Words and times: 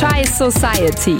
Chai 0.00 0.24
Society. 0.24 1.18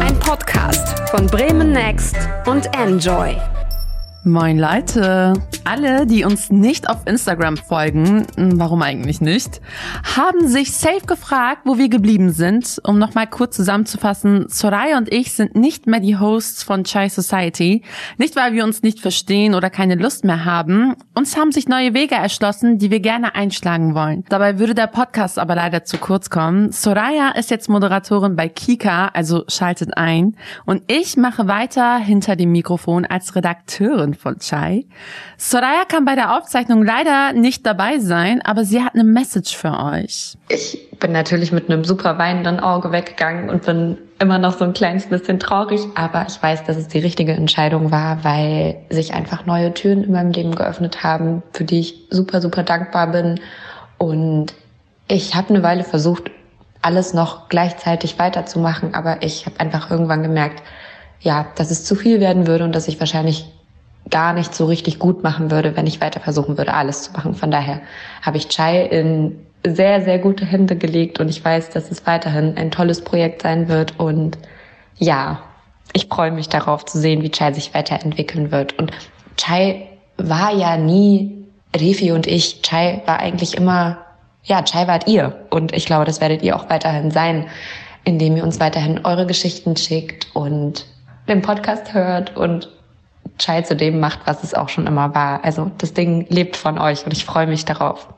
Ein 0.00 0.18
Podcast 0.18 0.98
von 1.10 1.28
Bremen 1.28 1.70
Next 1.70 2.16
und 2.44 2.66
Enjoy. 2.74 3.36
Moin 4.28 4.58
Leute, 4.58 5.34
alle, 5.62 6.04
die 6.04 6.24
uns 6.24 6.50
nicht 6.50 6.90
auf 6.90 7.06
Instagram 7.06 7.56
folgen, 7.56 8.26
hm, 8.34 8.58
warum 8.58 8.82
eigentlich 8.82 9.20
nicht, 9.20 9.60
haben 10.16 10.48
sich 10.48 10.72
safe 10.72 11.06
gefragt, 11.06 11.60
wo 11.64 11.78
wir 11.78 11.88
geblieben 11.88 12.32
sind. 12.32 12.80
Um 12.82 12.98
nochmal 12.98 13.28
kurz 13.28 13.54
zusammenzufassen, 13.54 14.46
Soraya 14.48 14.98
und 14.98 15.12
ich 15.12 15.32
sind 15.32 15.54
nicht 15.54 15.86
mehr 15.86 16.00
die 16.00 16.18
Hosts 16.18 16.64
von 16.64 16.82
Chai 16.82 17.08
Society. 17.08 17.84
Nicht, 18.18 18.34
weil 18.34 18.52
wir 18.52 18.64
uns 18.64 18.82
nicht 18.82 18.98
verstehen 18.98 19.54
oder 19.54 19.70
keine 19.70 19.94
Lust 19.94 20.24
mehr 20.24 20.44
haben. 20.44 20.96
Uns 21.14 21.36
haben 21.36 21.52
sich 21.52 21.68
neue 21.68 21.94
Wege 21.94 22.16
erschlossen, 22.16 22.78
die 22.78 22.90
wir 22.90 22.98
gerne 22.98 23.36
einschlagen 23.36 23.94
wollen. 23.94 24.24
Dabei 24.28 24.58
würde 24.58 24.74
der 24.74 24.88
Podcast 24.88 25.38
aber 25.38 25.54
leider 25.54 25.84
zu 25.84 25.98
kurz 25.98 26.30
kommen. 26.30 26.72
Soraya 26.72 27.30
ist 27.30 27.52
jetzt 27.52 27.68
Moderatorin 27.68 28.34
bei 28.34 28.48
Kika, 28.48 29.06
also 29.14 29.44
schaltet 29.46 29.96
ein. 29.96 30.36
Und 30.64 30.82
ich 30.88 31.16
mache 31.16 31.46
weiter 31.46 31.98
hinter 31.98 32.34
dem 32.34 32.50
Mikrofon 32.50 33.04
als 33.04 33.36
Redakteurin 33.36 34.15
von 34.16 34.38
Chai. 34.38 34.84
Soraya 35.36 35.84
kann 35.88 36.04
bei 36.04 36.14
der 36.14 36.36
Aufzeichnung 36.36 36.84
leider 36.84 37.32
nicht 37.32 37.66
dabei 37.66 37.98
sein, 37.98 38.42
aber 38.42 38.64
sie 38.64 38.82
hat 38.82 38.94
eine 38.94 39.04
Message 39.04 39.56
für 39.56 39.78
euch. 39.78 40.36
Ich 40.48 40.90
bin 40.98 41.12
natürlich 41.12 41.52
mit 41.52 41.70
einem 41.70 41.84
super 41.84 42.18
weinenden 42.18 42.60
Auge 42.60 42.92
weggegangen 42.92 43.50
und 43.50 43.64
bin 43.64 43.98
immer 44.18 44.38
noch 44.38 44.56
so 44.56 44.64
ein 44.64 44.72
kleines 44.72 45.06
bisschen 45.06 45.38
traurig, 45.38 45.80
aber 45.94 46.26
ich 46.28 46.42
weiß, 46.42 46.64
dass 46.64 46.76
es 46.76 46.88
die 46.88 46.98
richtige 46.98 47.32
Entscheidung 47.32 47.90
war, 47.90 48.24
weil 48.24 48.76
sich 48.90 49.12
einfach 49.12 49.44
neue 49.46 49.74
Türen 49.74 50.04
in 50.04 50.12
meinem 50.12 50.32
Leben 50.32 50.54
geöffnet 50.54 51.02
haben, 51.02 51.42
für 51.52 51.64
die 51.64 51.80
ich 51.80 52.06
super, 52.10 52.40
super 52.40 52.62
dankbar 52.62 53.08
bin. 53.08 53.40
Und 53.98 54.54
ich 55.08 55.34
habe 55.34 55.50
eine 55.50 55.62
Weile 55.62 55.84
versucht, 55.84 56.30
alles 56.82 57.14
noch 57.14 57.48
gleichzeitig 57.48 58.18
weiterzumachen, 58.18 58.94
aber 58.94 59.22
ich 59.22 59.46
habe 59.46 59.60
einfach 59.60 59.90
irgendwann 59.90 60.22
gemerkt, 60.22 60.62
ja, 61.20 61.46
dass 61.56 61.70
es 61.70 61.84
zu 61.84 61.94
viel 61.94 62.20
werden 62.20 62.46
würde 62.46 62.64
und 62.64 62.74
dass 62.74 62.88
ich 62.88 63.00
wahrscheinlich 63.00 63.46
gar 64.10 64.32
nicht 64.32 64.54
so 64.54 64.66
richtig 64.66 64.98
gut 64.98 65.22
machen 65.22 65.50
würde, 65.50 65.76
wenn 65.76 65.86
ich 65.86 66.00
weiter 66.00 66.20
versuchen 66.20 66.58
würde, 66.58 66.74
alles 66.74 67.02
zu 67.02 67.12
machen. 67.12 67.34
Von 67.34 67.50
daher 67.50 67.80
habe 68.22 68.36
ich 68.36 68.48
Chai 68.48 68.82
in 68.86 69.38
sehr, 69.64 70.02
sehr 70.02 70.18
gute 70.18 70.44
Hände 70.44 70.76
gelegt 70.76 71.18
und 71.18 71.28
ich 71.28 71.44
weiß, 71.44 71.70
dass 71.70 71.90
es 71.90 72.06
weiterhin 72.06 72.56
ein 72.56 72.70
tolles 72.70 73.02
Projekt 73.02 73.42
sein 73.42 73.68
wird 73.68 73.98
und 73.98 74.38
ja, 74.98 75.42
ich 75.92 76.06
freue 76.06 76.30
mich 76.30 76.48
darauf 76.48 76.84
zu 76.84 76.98
sehen, 76.98 77.22
wie 77.22 77.30
Chai 77.30 77.52
sich 77.52 77.74
weiterentwickeln 77.74 78.50
wird. 78.50 78.78
Und 78.78 78.92
Chai 79.36 79.88
war 80.16 80.54
ja 80.54 80.76
nie 80.76 81.46
Refi 81.74 82.12
und 82.12 82.26
ich. 82.26 82.62
Chai 82.62 83.02
war 83.06 83.20
eigentlich 83.20 83.56
immer, 83.56 83.98
ja, 84.44 84.62
Chai 84.62 84.86
wart 84.86 85.08
ihr. 85.08 85.46
Und 85.50 85.72
ich 85.72 85.86
glaube, 85.86 86.04
das 86.04 86.20
werdet 86.20 86.42
ihr 86.42 86.56
auch 86.56 86.68
weiterhin 86.70 87.10
sein, 87.10 87.46
indem 88.04 88.36
ihr 88.36 88.44
uns 88.44 88.60
weiterhin 88.60 89.04
eure 89.04 89.26
Geschichten 89.26 89.76
schickt 89.76 90.28
und 90.34 90.86
den 91.28 91.42
Podcast 91.42 91.92
hört 91.92 92.36
und 92.36 92.70
Chai 93.38 93.62
zu 93.62 93.76
dem 93.76 94.00
macht, 94.00 94.20
was 94.24 94.42
es 94.42 94.54
auch 94.54 94.68
schon 94.68 94.86
immer 94.86 95.14
war. 95.14 95.44
Also 95.44 95.70
das 95.78 95.92
Ding 95.92 96.26
lebt 96.28 96.56
von 96.56 96.78
euch 96.78 97.04
und 97.04 97.12
ich 97.12 97.24
freue 97.24 97.46
mich 97.46 97.64
darauf. 97.64 98.08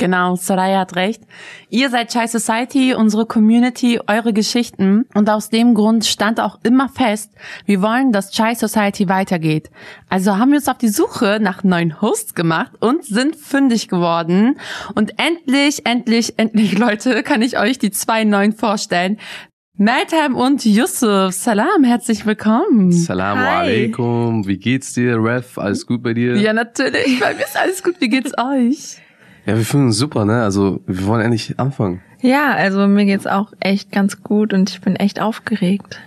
Genau, 0.00 0.34
Soraya 0.34 0.78
hat 0.78 0.96
recht. 0.96 1.20
Ihr 1.68 1.90
seid 1.90 2.10
Chai 2.10 2.26
Society, 2.26 2.94
unsere 2.94 3.26
Community, 3.26 4.00
eure 4.06 4.32
Geschichten. 4.32 5.04
Und 5.12 5.28
aus 5.28 5.50
dem 5.50 5.74
Grund 5.74 6.06
stand 6.06 6.40
auch 6.40 6.58
immer 6.62 6.88
fest, 6.88 7.30
wir 7.66 7.82
wollen, 7.82 8.10
dass 8.10 8.30
Chai 8.30 8.54
Society 8.54 9.10
weitergeht. 9.10 9.70
Also 10.08 10.38
haben 10.38 10.52
wir 10.52 10.56
uns 10.56 10.68
auf 10.68 10.78
die 10.78 10.88
Suche 10.88 11.36
nach 11.38 11.64
neuen 11.64 12.00
Hosts 12.00 12.34
gemacht 12.34 12.72
und 12.80 13.04
sind 13.04 13.36
fündig 13.36 13.88
geworden. 13.88 14.58
Und 14.94 15.12
endlich, 15.18 15.84
endlich, 15.84 16.38
endlich, 16.38 16.78
Leute, 16.78 17.22
kann 17.22 17.42
ich 17.42 17.58
euch 17.58 17.78
die 17.78 17.90
zwei 17.90 18.24
neuen 18.24 18.52
vorstellen. 18.52 19.18
Meltem 19.82 20.36
und 20.36 20.66
Yusuf, 20.66 21.32
Salam, 21.32 21.84
herzlich 21.84 22.26
willkommen. 22.26 22.92
Salam 22.92 23.38
alaikum, 23.38 24.46
wie 24.46 24.58
geht's 24.58 24.92
dir, 24.92 25.16
Ref? 25.16 25.56
Alles 25.56 25.86
gut 25.86 26.02
bei 26.02 26.12
dir? 26.12 26.36
Ja, 26.36 26.52
natürlich, 26.52 27.18
bei 27.18 27.32
mir 27.32 27.44
ist 27.44 27.56
alles 27.56 27.82
gut. 27.82 27.94
Wie 27.98 28.10
geht's 28.10 28.32
euch? 28.36 28.98
Ja, 29.46 29.56
wir 29.56 29.64
fühlen 29.64 29.86
uns 29.86 29.96
super, 29.96 30.26
ne? 30.26 30.42
Also, 30.42 30.82
wir 30.86 31.06
wollen 31.06 31.22
endlich 31.22 31.58
anfangen. 31.58 32.02
Ja, 32.20 32.52
also 32.52 32.86
mir 32.88 33.06
geht's 33.06 33.26
auch 33.26 33.54
echt 33.58 33.90
ganz 33.90 34.22
gut 34.22 34.52
und 34.52 34.68
ich 34.68 34.82
bin 34.82 34.96
echt 34.96 35.18
aufgeregt. 35.18 35.98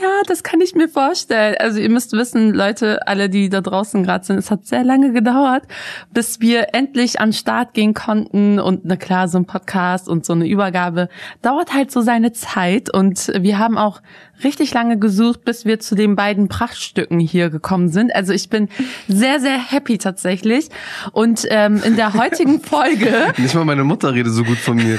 Ja, 0.00 0.22
das 0.26 0.42
kann 0.42 0.60
ich 0.60 0.74
mir 0.74 0.88
vorstellen. 0.88 1.56
Also 1.58 1.80
ihr 1.80 1.90
müsst 1.90 2.12
wissen, 2.12 2.52
Leute, 2.52 3.06
alle, 3.06 3.28
die 3.28 3.48
da 3.48 3.60
draußen 3.60 4.02
gerade 4.02 4.24
sind, 4.24 4.38
es 4.38 4.50
hat 4.50 4.66
sehr 4.66 4.84
lange 4.84 5.12
gedauert, 5.12 5.64
bis 6.12 6.40
wir 6.40 6.74
endlich 6.74 7.20
an 7.20 7.32
Start 7.32 7.74
gehen 7.74 7.94
konnten. 7.94 8.58
Und 8.58 8.84
na 8.84 8.96
klar, 8.96 9.28
so 9.28 9.38
ein 9.38 9.46
Podcast 9.46 10.08
und 10.08 10.24
so 10.24 10.32
eine 10.32 10.46
Übergabe 10.46 11.08
dauert 11.42 11.72
halt 11.72 11.90
so 11.90 12.00
seine 12.00 12.32
Zeit. 12.32 12.92
Und 12.92 13.32
wir 13.38 13.58
haben 13.58 13.78
auch 13.78 14.00
richtig 14.44 14.72
lange 14.74 14.98
gesucht, 14.98 15.44
bis 15.44 15.64
wir 15.64 15.80
zu 15.80 15.94
den 15.94 16.16
beiden 16.16 16.48
Prachtstücken 16.48 17.18
hier 17.18 17.50
gekommen 17.50 17.88
sind. 17.88 18.14
Also 18.14 18.32
ich 18.32 18.48
bin 18.48 18.68
sehr, 19.08 19.40
sehr 19.40 19.58
happy 19.58 19.98
tatsächlich. 19.98 20.68
Und 21.12 21.46
ähm, 21.50 21.82
in 21.84 21.96
der 21.96 22.14
heutigen 22.14 22.60
Folge. 22.62 23.32
Nicht 23.36 23.54
mal 23.54 23.64
meine 23.64 23.84
Mutter 23.84 24.14
redet 24.14 24.32
so 24.32 24.44
gut 24.44 24.58
von 24.58 24.76
mir. 24.76 24.98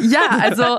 Ja, 0.00 0.38
also 0.40 0.78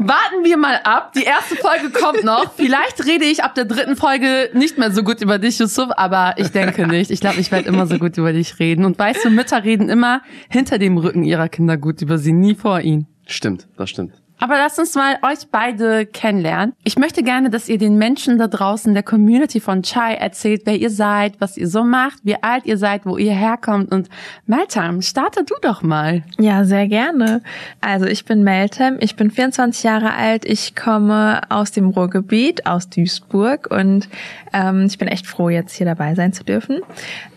warten 0.00 0.44
wir 0.44 0.56
mal 0.56 0.80
ab. 0.82 1.12
Die 1.12 1.22
erste 1.22 1.56
Folge 1.56 1.90
kommt 1.90 2.24
noch. 2.24 2.52
Vielleicht 2.56 3.04
rede 3.06 3.26
ich 3.26 3.44
ab 3.44 3.54
der 3.54 3.66
dritten 3.66 3.96
Folge 3.96 4.50
nicht 4.54 4.78
mehr 4.78 4.90
so 4.90 5.02
gut 5.02 5.20
über 5.20 5.38
dich, 5.38 5.58
Yusuf, 5.58 5.90
aber 5.96 6.34
ich 6.38 6.48
denke 6.48 6.86
nicht. 6.86 7.10
Ich 7.10 7.20
glaube, 7.20 7.38
ich 7.38 7.52
werde 7.52 7.68
immer 7.68 7.86
so 7.86 7.98
gut 7.98 8.16
über 8.16 8.32
dich 8.32 8.58
reden. 8.58 8.84
Und 8.84 8.98
weißt 8.98 9.24
du, 9.24 9.30
Mütter 9.30 9.62
reden 9.62 9.88
immer 9.88 10.22
hinter 10.48 10.78
dem 10.78 10.96
Rücken 10.96 11.22
ihrer 11.22 11.48
Kinder 11.48 11.76
gut 11.76 12.02
über 12.02 12.18
sie, 12.18 12.32
nie 12.32 12.54
vor 12.54 12.80
ihnen. 12.80 13.06
Stimmt, 13.26 13.68
das 13.76 13.90
stimmt. 13.90 14.14
Aber 14.40 14.54
lasst 14.54 14.78
uns 14.78 14.94
mal 14.94 15.18
euch 15.20 15.46
beide 15.50 16.06
kennenlernen. 16.06 16.74
Ich 16.82 16.98
möchte 16.98 17.22
gerne, 17.22 17.50
dass 17.50 17.68
ihr 17.68 17.76
den 17.76 17.98
Menschen 17.98 18.38
da 18.38 18.48
draußen 18.48 18.94
der 18.94 19.02
Community 19.02 19.60
von 19.60 19.82
Chai 19.82 20.14
erzählt, 20.14 20.62
wer 20.64 20.76
ihr 20.76 20.88
seid, 20.88 21.34
was 21.40 21.58
ihr 21.58 21.68
so 21.68 21.84
macht, 21.84 22.20
wie 22.24 22.42
alt 22.42 22.64
ihr 22.64 22.78
seid, 22.78 23.04
wo 23.04 23.18
ihr 23.18 23.34
herkommt. 23.34 23.92
Und 23.92 24.08
Meltem, 24.46 25.02
starte 25.02 25.44
du 25.44 25.54
doch 25.60 25.82
mal. 25.82 26.22
Ja, 26.38 26.64
sehr 26.64 26.88
gerne. 26.88 27.42
Also 27.82 28.06
ich 28.06 28.24
bin 28.24 28.42
Meltem, 28.42 28.96
ich 29.00 29.14
bin 29.14 29.30
24 29.30 29.82
Jahre 29.82 30.14
alt, 30.14 30.46
ich 30.46 30.74
komme 30.74 31.42
aus 31.50 31.70
dem 31.70 31.90
Ruhrgebiet, 31.90 32.64
aus 32.66 32.88
Duisburg 32.88 33.70
und 33.70 34.08
ähm, 34.54 34.86
ich 34.86 34.96
bin 34.96 35.08
echt 35.08 35.26
froh, 35.26 35.50
jetzt 35.50 35.74
hier 35.76 35.86
dabei 35.86 36.14
sein 36.14 36.32
zu 36.32 36.44
dürfen. 36.44 36.80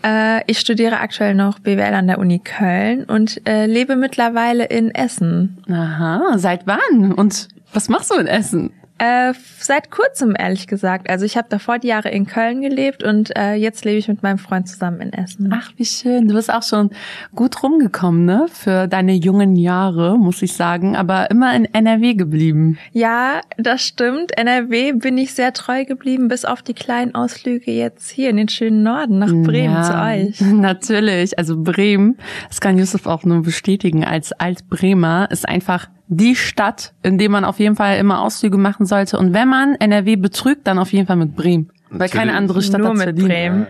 Äh, 0.02 0.40
ich 0.46 0.58
studiere 0.58 1.00
aktuell 1.00 1.34
noch 1.34 1.58
BWL 1.58 1.94
an 1.94 2.06
der 2.06 2.18
Uni 2.18 2.38
Köln 2.38 3.04
und 3.04 3.46
äh, 3.46 3.66
lebe 3.66 3.94
mittlerweile 3.94 4.64
in 4.64 4.90
Essen. 4.90 5.62
Aha, 5.70 6.38
seit 6.38 6.66
wann? 6.66 6.93
Und 7.02 7.48
was 7.72 7.88
machst 7.88 8.10
du 8.10 8.14
in 8.14 8.26
Essen? 8.26 8.72
Äh, 8.98 9.34
seit 9.58 9.90
kurzem, 9.90 10.36
ehrlich 10.38 10.68
gesagt. 10.68 11.10
Also 11.10 11.24
ich 11.24 11.36
habe 11.36 11.48
davor 11.50 11.80
die 11.80 11.88
Jahre 11.88 12.10
in 12.10 12.26
Köln 12.26 12.60
gelebt 12.60 13.02
und 13.02 13.36
äh, 13.36 13.54
jetzt 13.54 13.84
lebe 13.84 13.98
ich 13.98 14.06
mit 14.06 14.22
meinem 14.22 14.38
Freund 14.38 14.68
zusammen 14.68 15.00
in 15.00 15.12
Essen. 15.12 15.50
Ach, 15.52 15.72
wie 15.76 15.84
schön. 15.84 16.28
Du 16.28 16.34
bist 16.34 16.52
auch 16.52 16.62
schon 16.62 16.90
gut 17.34 17.60
rumgekommen, 17.64 18.24
ne? 18.24 18.46
Für 18.52 18.86
deine 18.86 19.14
jungen 19.14 19.56
Jahre, 19.56 20.16
muss 20.16 20.42
ich 20.42 20.52
sagen, 20.52 20.94
aber 20.94 21.28
immer 21.32 21.56
in 21.56 21.64
NRW 21.64 22.14
geblieben. 22.14 22.78
Ja, 22.92 23.40
das 23.58 23.82
stimmt. 23.82 24.38
NRW 24.38 24.92
bin 24.92 25.18
ich 25.18 25.34
sehr 25.34 25.52
treu 25.52 25.84
geblieben, 25.84 26.28
bis 26.28 26.44
auf 26.44 26.62
die 26.62 26.74
kleinen 26.74 27.16
Ausflüge 27.16 27.72
jetzt 27.72 28.08
hier 28.10 28.30
in 28.30 28.36
den 28.36 28.48
schönen 28.48 28.84
Norden 28.84 29.18
nach 29.18 29.32
Bremen 29.32 29.74
ja, 29.74 29.82
zu 29.82 30.00
euch. 30.00 30.40
Natürlich. 30.52 31.36
Also 31.36 31.60
Bremen, 31.60 32.16
das 32.46 32.60
kann 32.60 32.78
Yusuf 32.78 33.06
auch 33.06 33.24
nur 33.24 33.42
bestätigen, 33.42 34.04
als 34.04 34.30
Altbremer 34.30 35.26
ist 35.32 35.48
einfach 35.48 35.88
die 36.08 36.36
Stadt, 36.36 36.92
in 37.02 37.18
der 37.18 37.30
man 37.30 37.44
auf 37.44 37.58
jeden 37.58 37.76
Fall 37.76 37.98
immer 37.98 38.20
Ausflüge 38.20 38.58
machen 38.58 38.86
sollte. 38.86 39.18
Und 39.18 39.32
wenn 39.32 39.48
man 39.48 39.74
NRW 39.76 40.16
betrügt, 40.16 40.66
dann 40.66 40.78
auf 40.78 40.92
jeden 40.92 41.06
Fall 41.06 41.16
mit 41.16 41.34
Bremen. 41.34 41.70
Weil 41.90 41.98
Natürlich. 42.08 42.12
keine 42.12 42.34
andere 42.34 42.62
Stadt 42.62 42.80
Nur 42.80 42.90
hat's 42.90 42.98
mit 42.98 43.04
verdient. 43.04 43.28
Bremen. 43.28 43.66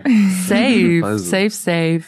Safe, 0.47 1.01
Also. 1.05 1.23
safe, 1.25 1.49
safe. 1.51 2.03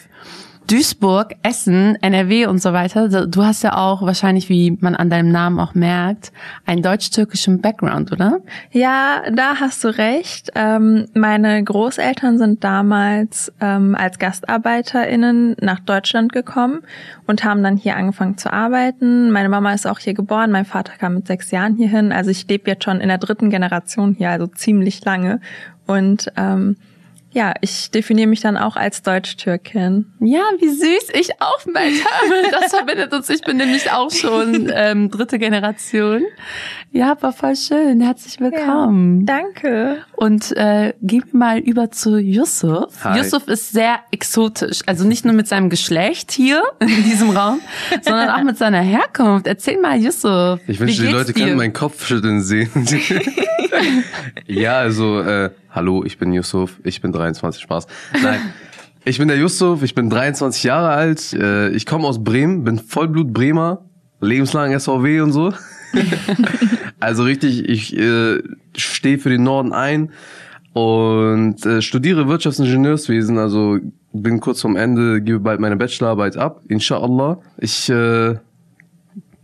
Duisburg, 0.68 1.34
Essen, 1.42 1.96
NRW 2.02 2.46
und 2.46 2.60
so 2.60 2.74
weiter. 2.74 3.26
Du 3.26 3.42
hast 3.42 3.62
ja 3.62 3.76
auch 3.76 4.02
wahrscheinlich, 4.02 4.50
wie 4.50 4.76
man 4.80 4.94
an 4.94 5.08
deinem 5.08 5.32
Namen 5.32 5.58
auch 5.60 5.74
merkt, 5.74 6.30
einen 6.66 6.82
deutsch-türkischen 6.82 7.62
Background, 7.62 8.12
oder? 8.12 8.40
Ja, 8.70 9.22
da 9.32 9.56
hast 9.60 9.82
du 9.82 9.88
recht. 9.88 10.50
Ähm, 10.54 11.06
meine 11.14 11.64
Großeltern 11.64 12.36
sind 12.36 12.62
damals 12.64 13.50
ähm, 13.62 13.94
als 13.94 14.18
GastarbeiterInnen 14.18 15.56
nach 15.60 15.80
Deutschland 15.80 16.32
gekommen 16.32 16.80
und 17.26 17.44
haben 17.44 17.62
dann 17.62 17.78
hier 17.78 17.96
angefangen 17.96 18.36
zu 18.36 18.52
arbeiten. 18.52 19.30
Meine 19.30 19.48
Mama 19.48 19.72
ist 19.72 19.86
auch 19.86 19.98
hier 19.98 20.14
geboren, 20.14 20.50
mein 20.50 20.66
Vater 20.66 20.92
kam 20.98 21.14
mit 21.14 21.26
sechs 21.26 21.50
Jahren 21.50 21.76
hierhin. 21.76 22.12
Also 22.12 22.30
ich 22.30 22.46
lebe 22.46 22.70
jetzt 22.70 22.84
schon 22.84 23.00
in 23.00 23.08
der 23.08 23.18
dritten 23.18 23.48
Generation 23.48 24.14
hier, 24.18 24.30
also 24.30 24.46
ziemlich 24.46 25.02
lange. 25.02 25.40
Und 25.86 26.30
ähm, 26.36 26.76
ja, 27.38 27.54
ich 27.60 27.92
definiere 27.92 28.26
mich 28.26 28.40
dann 28.40 28.56
auch 28.56 28.74
als 28.74 29.02
Deutsch-Türkin. 29.02 30.06
Ja, 30.18 30.40
wie 30.58 30.70
süß. 30.70 31.10
Ich 31.14 31.40
auch, 31.40 31.64
Meltem. 31.66 32.00
Das 32.50 32.72
verbindet 32.72 33.12
uns. 33.12 33.30
Ich 33.30 33.42
bin 33.42 33.58
nämlich 33.58 33.92
auch 33.92 34.10
schon 34.10 34.72
ähm, 34.74 35.08
dritte 35.08 35.38
Generation. 35.38 36.22
Ja, 36.90 37.16
war 37.20 37.32
voll 37.32 37.54
schön. 37.54 38.00
Herzlich 38.00 38.40
willkommen. 38.40 39.20
Ja, 39.20 39.36
danke. 39.36 39.98
Und 40.16 40.56
äh, 40.56 40.94
gehen 41.00 41.22
wir 41.30 41.38
mal 41.38 41.58
über 41.60 41.92
zu 41.92 42.18
Yusuf. 42.18 43.04
Hi. 43.04 43.18
Yusuf 43.18 43.46
ist 43.46 43.70
sehr 43.70 44.00
exotisch. 44.10 44.80
Also 44.86 45.06
nicht 45.06 45.24
nur 45.24 45.34
mit 45.34 45.46
seinem 45.46 45.70
Geschlecht 45.70 46.32
hier 46.32 46.64
in 46.80 47.04
diesem 47.04 47.30
Raum, 47.30 47.60
sondern 48.02 48.30
auch 48.30 48.42
mit 48.42 48.58
seiner 48.58 48.80
Herkunft. 48.80 49.46
Erzähl 49.46 49.80
mal, 49.80 49.96
Yusuf. 49.96 50.58
Ich 50.66 50.80
wünschte, 50.80 51.04
wie 51.04 51.06
die 51.06 51.12
Leute 51.12 51.32
dir? 51.32 51.44
können 51.44 51.56
meinen 51.56 51.72
Kopf 51.72 52.04
schütteln 52.04 52.42
sehen. 52.42 52.70
ja, 54.46 54.78
also, 54.78 55.20
äh, 55.20 55.50
hallo, 55.70 56.04
ich 56.04 56.18
bin 56.18 56.32
Yusuf, 56.32 56.80
ich 56.84 57.00
bin 57.00 57.12
23, 57.12 57.62
Spaß. 57.62 57.86
Nein, 58.22 58.40
ich 59.04 59.18
bin 59.18 59.28
der 59.28 59.38
Yusuf, 59.38 59.82
ich 59.82 59.94
bin 59.94 60.10
23 60.10 60.64
Jahre 60.64 60.90
alt, 60.90 61.32
äh, 61.32 61.70
ich 61.70 61.86
komme 61.86 62.06
aus 62.06 62.22
Bremen, 62.22 62.64
bin 62.64 62.78
Vollblut 62.78 63.32
Bremer, 63.32 63.86
lebenslang 64.20 64.78
SVW 64.78 65.20
und 65.20 65.32
so. 65.32 65.52
also 67.00 67.22
richtig, 67.22 67.68
ich 67.68 67.96
äh, 67.96 68.42
stehe 68.76 69.18
für 69.18 69.30
den 69.30 69.42
Norden 69.42 69.72
ein 69.72 70.12
und 70.74 71.64
äh, 71.64 71.80
studiere 71.80 72.28
Wirtschaftsingenieurswesen, 72.28 73.38
also 73.38 73.78
bin 74.12 74.40
kurz 74.40 74.60
vorm 74.60 74.76
Ende, 74.76 75.22
gebe 75.22 75.40
bald 75.40 75.60
meine 75.60 75.76
Bachelorarbeit 75.76 76.36
ab, 76.36 76.60
inshallah. 76.68 77.40
Ich 77.58 77.88
äh, 77.88 78.36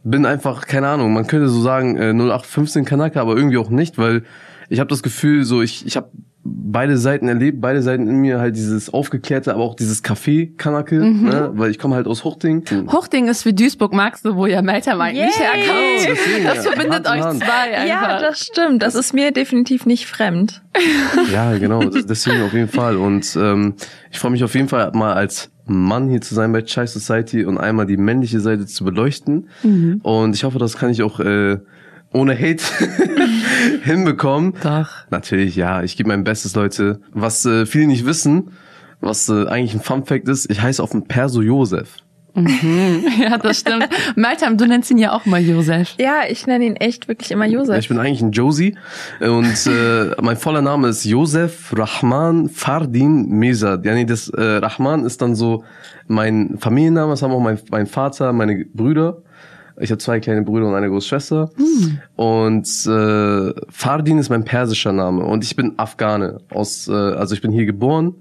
bin 0.05 0.27
einfach, 0.27 0.67
keine 0.67 0.89
Ahnung, 0.89 1.13
man 1.13 1.27
könnte 1.27 1.49
so 1.49 1.61
sagen 1.61 1.97
äh, 1.97 2.11
0815 2.13 2.85
Kanaka, 2.85 3.21
aber 3.21 3.37
irgendwie 3.37 3.59
auch 3.59 3.71
nicht, 3.71 3.99
weil 3.99 4.23
ich 4.69 4.81
habe 4.81 4.89
das 4.89 5.03
Gefühl, 5.03 5.45
so 5.45 5.61
ich, 5.63 5.85
ich 5.87 5.97
habe 5.97 6.11
beide 6.47 6.99
Seiten 6.99 7.27
erlebt, 7.29 7.61
beide 7.63 7.81
Seiten 7.83 8.07
in 8.07 8.17
mir 8.17 8.39
halt 8.39 8.55
dieses 8.57 8.93
aufgeklärte, 8.93 9.55
aber 9.55 9.63
auch 9.63 9.75
dieses 9.77 10.05
Café-Kanake, 10.05 10.97
Mhm. 11.01 11.25
ne? 11.29 11.51
weil 11.55 11.71
ich 11.71 11.79
komme 11.79 11.95
halt 11.97 12.07
aus 12.07 12.23
Huchting. 12.25 12.65
Hochding 12.93 13.29
ist 13.29 13.43
für 13.45 13.55
Duisburg, 13.55 13.95
magst 13.95 14.27
du, 14.27 14.37
wo 14.37 14.45
ja 14.47 14.61
Melter 14.61 14.99
eigentlich 15.01 15.35
Yay! 15.37 15.47
herkommt. 15.47 16.19
Oh, 16.19 16.45
Das 16.49 16.57
ja, 16.57 16.71
verbindet 16.73 17.09
Hand 17.09 17.19
euch 17.19 17.25
Hand. 17.25 17.43
zwei 17.45 17.77
einfach. 17.79 17.89
Ja, 17.89 18.19
das 18.21 18.41
stimmt. 18.41 18.83
Das 18.83 18.95
ist 18.95 19.15
mir 19.15 19.33
definitiv 19.33 19.87
nicht 19.87 20.07
fremd. 20.07 20.63
Ja, 21.33 21.57
genau, 21.57 21.83
das- 21.85 22.05
deswegen 22.07 22.43
auf 22.43 22.53
jeden 22.53 22.69
Fall. 22.69 22.97
Und 22.97 23.37
ähm, 23.41 23.75
ich 24.11 24.19
freue 24.19 24.33
mich 24.33 24.45
auf 24.45 24.55
jeden 24.55 24.69
Fall 24.69 24.91
mal 24.93 25.15
als 25.15 25.51
Mann 25.67 26.09
hier 26.09 26.21
zu 26.21 26.35
sein 26.35 26.53
bei 26.53 26.63
Chai 26.63 26.87
Society 26.87 27.45
und 27.45 27.59
einmal 27.59 27.87
die 27.87 27.97
männliche 27.97 28.41
Seite 28.41 28.67
zu 28.67 28.85
beleuchten. 28.85 29.49
Mhm. 29.63 30.01
Und 30.03 30.35
ich 30.35 30.45
hoffe, 30.45 30.59
das 30.59 30.77
kann 30.77 30.91
ich 30.91 31.03
auch 31.03 31.21
äh, 31.21 31.59
ohne 32.13 32.39
Hate 32.39 32.63
hinbekommen. 33.83 34.55
Doch. 34.63 34.91
Natürlich, 35.11 35.57
ja, 35.57 35.83
ich 35.83 35.97
gebe 35.97 36.09
mein 36.09 36.25
Bestes, 36.25 36.55
Leute. 36.55 37.01
Was 37.13 37.45
äh, 37.47 37.67
viele 37.67 37.87
nicht 37.87 38.07
wissen, 38.07 38.53
was 39.01 39.29
äh, 39.29 39.47
eigentlich 39.47 39.75
ein 39.75 39.81
Fun 39.81 40.05
Fact 40.05 40.29
ist, 40.29 40.51
ich 40.51 40.61
heiße 40.61 40.83
auf 40.83 40.91
dem 40.91 41.05
Perso 41.05 41.43
Josef. 41.43 41.97
Ja, 43.21 43.39
das 43.39 43.61
stimmt. 43.61 43.89
Meltem, 44.17 44.57
du 44.57 44.67
nennst 44.67 44.91
ihn 44.91 44.99
ja 44.99 45.13
auch 45.13 45.25
mal 45.27 45.41
Josef. 45.41 45.95
Ja, 45.99 46.23
ich 46.29 46.47
nenne 46.47 46.65
ihn 46.65 46.77
echt 46.77 47.07
wirklich 47.09 47.31
immer 47.31 47.47
Ja, 47.47 47.59
Josef. 47.61 47.79
ich 47.79 47.89
bin 47.89 47.99
eigentlich 47.99 48.23
ein 48.23 48.33
Josie 48.33 48.77
und 49.21 49.67
äh, 49.67 50.11
mein 50.21 50.37
voller 50.37 50.63
Name 50.63 50.89
ist 50.89 51.05
Josef 51.05 51.73
Rahman 51.77 52.49
Fardin 52.49 53.29
Mesad. 53.29 53.85
Ja, 53.85 53.95
nee, 53.95 54.05
das 54.05 54.29
äh, 54.31 54.43
Rahman 54.43 55.05
ist 55.05 55.23
dann 55.23 55.35
so 55.35 55.65
mein 56.09 56.57
Familienname, 56.59 57.13
das 57.13 57.23
haben 57.23 57.33
auch 57.33 57.41
mein, 57.41 57.59
mein 57.71 57.87
Vater, 57.87 58.33
meine 58.33 58.65
Brüder. 58.65 59.19
Ich 59.81 59.91
habe 59.91 59.99
zwei 59.99 60.21
kleine 60.21 60.43
Brüder 60.43 60.67
und 60.69 60.75
eine 60.75 60.89
große 60.89 61.09
Schwester. 61.09 61.51
Und 62.15 62.67
äh, 62.87 63.53
Fardin 63.71 64.19
ist 64.19 64.29
mein 64.29 64.45
persischer 64.45 64.93
Name 64.93 65.25
und 65.25 65.43
ich 65.43 65.57
bin 65.57 65.75
Afghane. 65.79 66.39
Aus, 66.51 66.87
äh, 66.87 66.93
also 66.93 67.35
ich 67.35 67.43
bin 67.43 67.51
hier 67.51 67.67
geboren, 67.67 68.15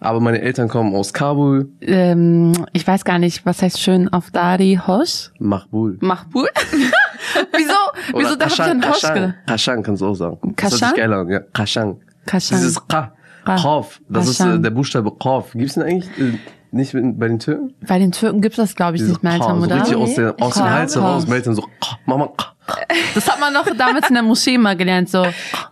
aber 0.00 0.20
meine 0.20 0.40
Eltern 0.40 0.68
kommen 0.68 0.94
aus 0.94 1.12
Kabul, 1.12 1.70
Ähm, 1.80 2.52
ich 2.72 2.86
weiß 2.86 3.04
gar 3.04 3.18
nicht, 3.18 3.44
was 3.46 3.62
heißt 3.62 3.80
schön 3.80 4.08
auf 4.12 4.30
Dari 4.30 4.80
Hosh? 4.86 5.30
Machbul. 5.38 5.98
Machbul? 6.00 6.48
wieso? 7.56 8.18
wieso 8.18 8.36
darf 8.36 8.52
ich 8.52 8.60
an 8.62 8.82
Hosh 8.82 9.00
Kashan, 9.00 9.14
gedacht? 9.14 9.34
Kashan 9.46 9.82
kannst 9.82 10.02
du 10.02 10.06
auch 10.06 10.14
sagen. 10.14 10.54
Das 10.56 10.72
hört 10.72 10.80
sich 10.80 10.94
geil 10.94 11.12
an, 11.12 11.28
ja. 11.28 11.40
Kashan. 11.52 11.96
Kashan. 12.26 12.58
Dieses 12.58 12.86
Ka. 12.88 13.12
Qaf. 13.44 14.00
Das 14.08 14.28
ist 14.28 14.38
Kashan. 14.38 14.58
äh, 14.58 14.62
der 14.62 14.70
Buchstabe 14.70 15.12
Qaf. 15.18 15.52
Gibt's 15.52 15.74
den 15.74 15.82
eigentlich 15.82 16.08
äh, 16.18 16.38
nicht 16.70 16.92
bei 16.94 17.28
den 17.28 17.38
Türken? 17.38 17.74
Bei 17.86 17.98
den 17.98 18.10
Türken 18.12 18.40
gibt's 18.40 18.56
das, 18.56 18.74
glaube 18.74 18.96
ich, 18.96 19.02
Dieses 19.02 19.14
nicht, 19.16 19.22
Meltem, 19.22 19.46
Qaf, 19.46 19.58
so 19.58 19.64
oder? 19.64 19.76
richtig 19.76 19.96
aus, 19.96 20.14
der, 20.14 20.34
aus 20.40 20.54
dem. 20.54 20.64
Hals 20.70 20.96
heraus. 20.96 21.26
Melton 21.26 21.54
so, 21.54 21.64
Mama. 22.06 22.30
Das 23.14 23.28
hat 23.30 23.38
man 23.40 23.52
noch 23.52 23.66
damals 23.76 24.08
in 24.08 24.14
der 24.14 24.22
Moschee 24.22 24.58
mal 24.58 24.76
gelernt, 24.76 25.08
so. 25.10 25.24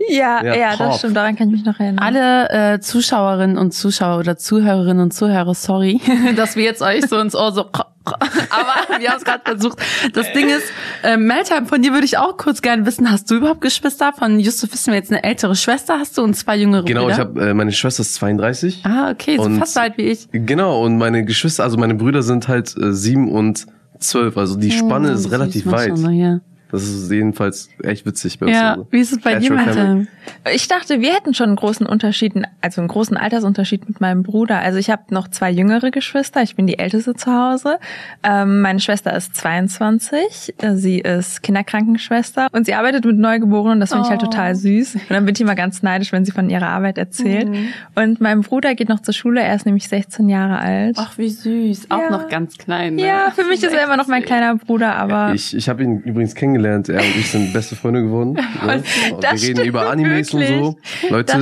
Ja, 0.08 0.42
Ja, 0.44 0.54
ja, 0.54 0.76
das 0.76 0.98
stimmt. 0.98 1.16
Daran 1.16 1.36
kann 1.36 1.48
ich 1.48 1.54
mich 1.54 1.64
noch 1.64 1.78
erinnern. 1.80 1.98
Alle 1.98 2.74
äh, 2.74 2.80
Zuschauerinnen 2.80 3.58
und 3.58 3.72
Zuschauer 3.72 4.18
oder 4.18 4.36
Zuhörerinnen 4.36 5.00
und 5.02 5.12
Zuhörer, 5.14 5.54
sorry, 5.54 6.00
dass 6.36 6.56
wir 6.56 6.64
jetzt 6.64 6.82
euch 6.82 7.06
so 7.08 7.18
ins 7.18 7.34
Ohr 7.34 7.52
so. 7.52 7.62
Aber 8.04 8.98
wir 9.00 9.10
haben 9.10 9.18
es 9.18 9.24
gerade 9.24 9.42
versucht. 9.44 9.78
Das 10.12 10.32
Ding 10.32 10.48
ist, 10.48 10.64
äh, 11.04 11.16
Meltem, 11.16 11.66
von 11.66 11.80
dir 11.82 11.92
würde 11.92 12.04
ich 12.04 12.18
auch 12.18 12.36
kurz 12.36 12.60
gerne 12.60 12.84
wissen, 12.84 13.08
hast 13.10 13.30
du 13.30 13.36
überhaupt 13.36 13.60
Geschwister? 13.60 14.12
Von 14.12 14.40
Yusuf 14.40 14.72
wissen 14.72 14.88
wir 14.92 14.98
jetzt 14.98 15.12
eine 15.12 15.22
ältere 15.22 15.54
Schwester 15.54 15.98
hast 16.00 16.18
du 16.18 16.22
und 16.22 16.34
zwei 16.34 16.56
jüngere 16.56 16.84
Genau, 16.84 17.02
Brüder? 17.02 17.12
ich 17.14 17.18
habe 17.20 17.50
äh, 17.50 17.54
meine 17.54 17.70
Schwester 17.72 18.00
ist 18.00 18.14
32. 18.14 18.80
Ah, 18.84 19.10
okay, 19.10 19.36
so 19.36 19.48
fast 19.50 19.74
so 19.74 19.80
alt 19.80 19.98
wie 19.98 20.02
ich. 20.02 20.28
Genau, 20.32 20.82
und 20.84 20.98
meine 20.98 21.24
Geschwister, 21.24 21.62
also 21.62 21.76
meine 21.76 21.94
Brüder 21.94 22.22
sind 22.22 22.48
halt 22.48 22.76
äh, 22.76 22.92
sieben 22.92 23.30
und 23.30 23.66
zwölf. 24.00 24.36
Also 24.36 24.56
die 24.56 24.72
Spanne 24.72 25.10
Oh, 25.10 25.14
ist 25.14 25.30
relativ 25.30 25.66
weit. 25.66 25.96
Ja, 26.10 26.40
Das 26.72 26.82
ist 26.82 27.10
jedenfalls 27.12 27.68
echt 27.84 28.04
witzig 28.06 28.38
bei 28.40 28.46
uns. 28.46 28.54
ja. 28.56 28.70
Also. 28.72 28.88
wie 28.90 28.98
ist 29.00 29.12
es 29.12 29.20
bei 29.20 29.36
dir. 29.36 29.52
Meltem? 29.52 30.08
Ich 30.54 30.66
dachte, 30.68 31.00
wir 31.00 31.12
hätten 31.12 31.34
schon 31.34 31.46
einen 31.48 31.56
großen 31.56 31.86
Unterschied, 31.86 32.32
also 32.60 32.80
einen 32.80 32.88
großen 32.88 33.16
Altersunterschied 33.16 33.86
mit 33.88 34.00
meinem 34.00 34.22
Bruder. 34.22 34.58
Also 34.60 34.78
ich 34.78 34.88
habe 34.90 35.02
noch 35.10 35.28
zwei 35.28 35.50
jüngere 35.50 35.90
Geschwister. 35.90 36.42
Ich 36.42 36.56
bin 36.56 36.66
die 36.66 36.78
älteste 36.78 37.14
zu 37.14 37.30
Hause. 37.32 37.78
Ähm, 38.22 38.62
meine 38.62 38.80
Schwester 38.80 39.14
ist 39.14 39.36
22. 39.36 40.54
äh, 40.62 40.74
Sie 40.76 40.98
ist 41.00 41.42
Kinderkrankenschwester 41.42 42.48
und 42.52 42.66
sie 42.66 42.74
arbeitet 42.74 43.04
mit 43.04 43.18
Neugeborenen. 43.18 43.80
Das 43.80 43.90
finde 43.90 44.04
ich 44.06 44.10
halt 44.10 44.22
Oh. 44.22 44.26
total 44.26 44.54
süß. 44.54 44.94
Und 44.94 45.10
dann 45.10 45.24
bin 45.26 45.34
ich 45.34 45.40
immer 45.40 45.54
ganz 45.54 45.82
neidisch, 45.82 46.12
wenn 46.12 46.24
sie 46.24 46.32
von 46.32 46.48
ihrer 46.48 46.68
Arbeit 46.68 46.98
erzählt. 46.98 47.48
Mhm. 47.48 47.68
Und 47.94 48.20
mein 48.20 48.40
Bruder 48.42 48.74
geht 48.74 48.88
noch 48.88 49.00
zur 49.00 49.14
Schule. 49.14 49.40
Er 49.42 49.54
ist 49.54 49.66
nämlich 49.66 49.88
16 49.88 50.28
Jahre 50.28 50.58
alt. 50.58 50.96
Ach, 50.98 51.18
wie 51.18 51.28
süß. 51.28 51.90
Auch 51.90 51.98
Ja. 51.98 52.10
noch 52.10 52.28
ganz 52.28 52.56
klein. 52.58 52.94
Ne? 52.96 53.06
ja, 53.06 53.30
für 53.34 53.44
mich 53.44 53.62
ist 53.62 53.72
er 53.74 53.84
immer 53.84 53.96
noch 53.96 54.06
mein 54.06 54.22
kleiner 54.24 54.54
Bruder, 54.56 54.94
aber 54.96 55.34
Ich, 55.34 55.54
ich 55.56 55.68
habe 55.68 55.82
ihn 55.82 56.00
übrigens 56.00 56.34
kennengelernt. 56.34 56.61
Er 56.64 56.76
und 56.76 56.88
ich 56.88 57.30
sind 57.30 57.52
beste 57.52 57.76
Freunde 57.76 58.02
geworden. 58.02 58.38
Ne? 58.62 58.82
Wir 59.20 59.42
reden 59.42 59.64
über 59.64 59.90
Animes 59.90 60.32
und 60.32 60.46
so. 60.46 60.76
Leute. 61.08 61.34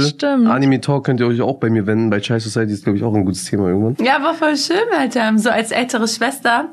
Anime 0.46 0.80
Talk 0.80 1.04
könnt 1.04 1.20
ihr 1.20 1.26
euch 1.26 1.40
auch 1.42 1.58
bei 1.58 1.68
mir 1.68 1.86
wenden. 1.86 2.08
Bei 2.08 2.20
Chai 2.20 2.38
Society 2.38 2.72
ist, 2.72 2.84
glaube 2.84 2.96
ich, 2.96 3.04
auch 3.04 3.14
ein 3.14 3.24
gutes 3.24 3.44
Thema 3.44 3.68
irgendwann. 3.68 4.04
Ja, 4.04 4.16
aber 4.16 4.34
voll 4.34 4.56
schön, 4.56 4.76
Alter. 4.96 5.32
So 5.36 5.50
als 5.50 5.70
ältere 5.70 6.08
Schwester. 6.08 6.70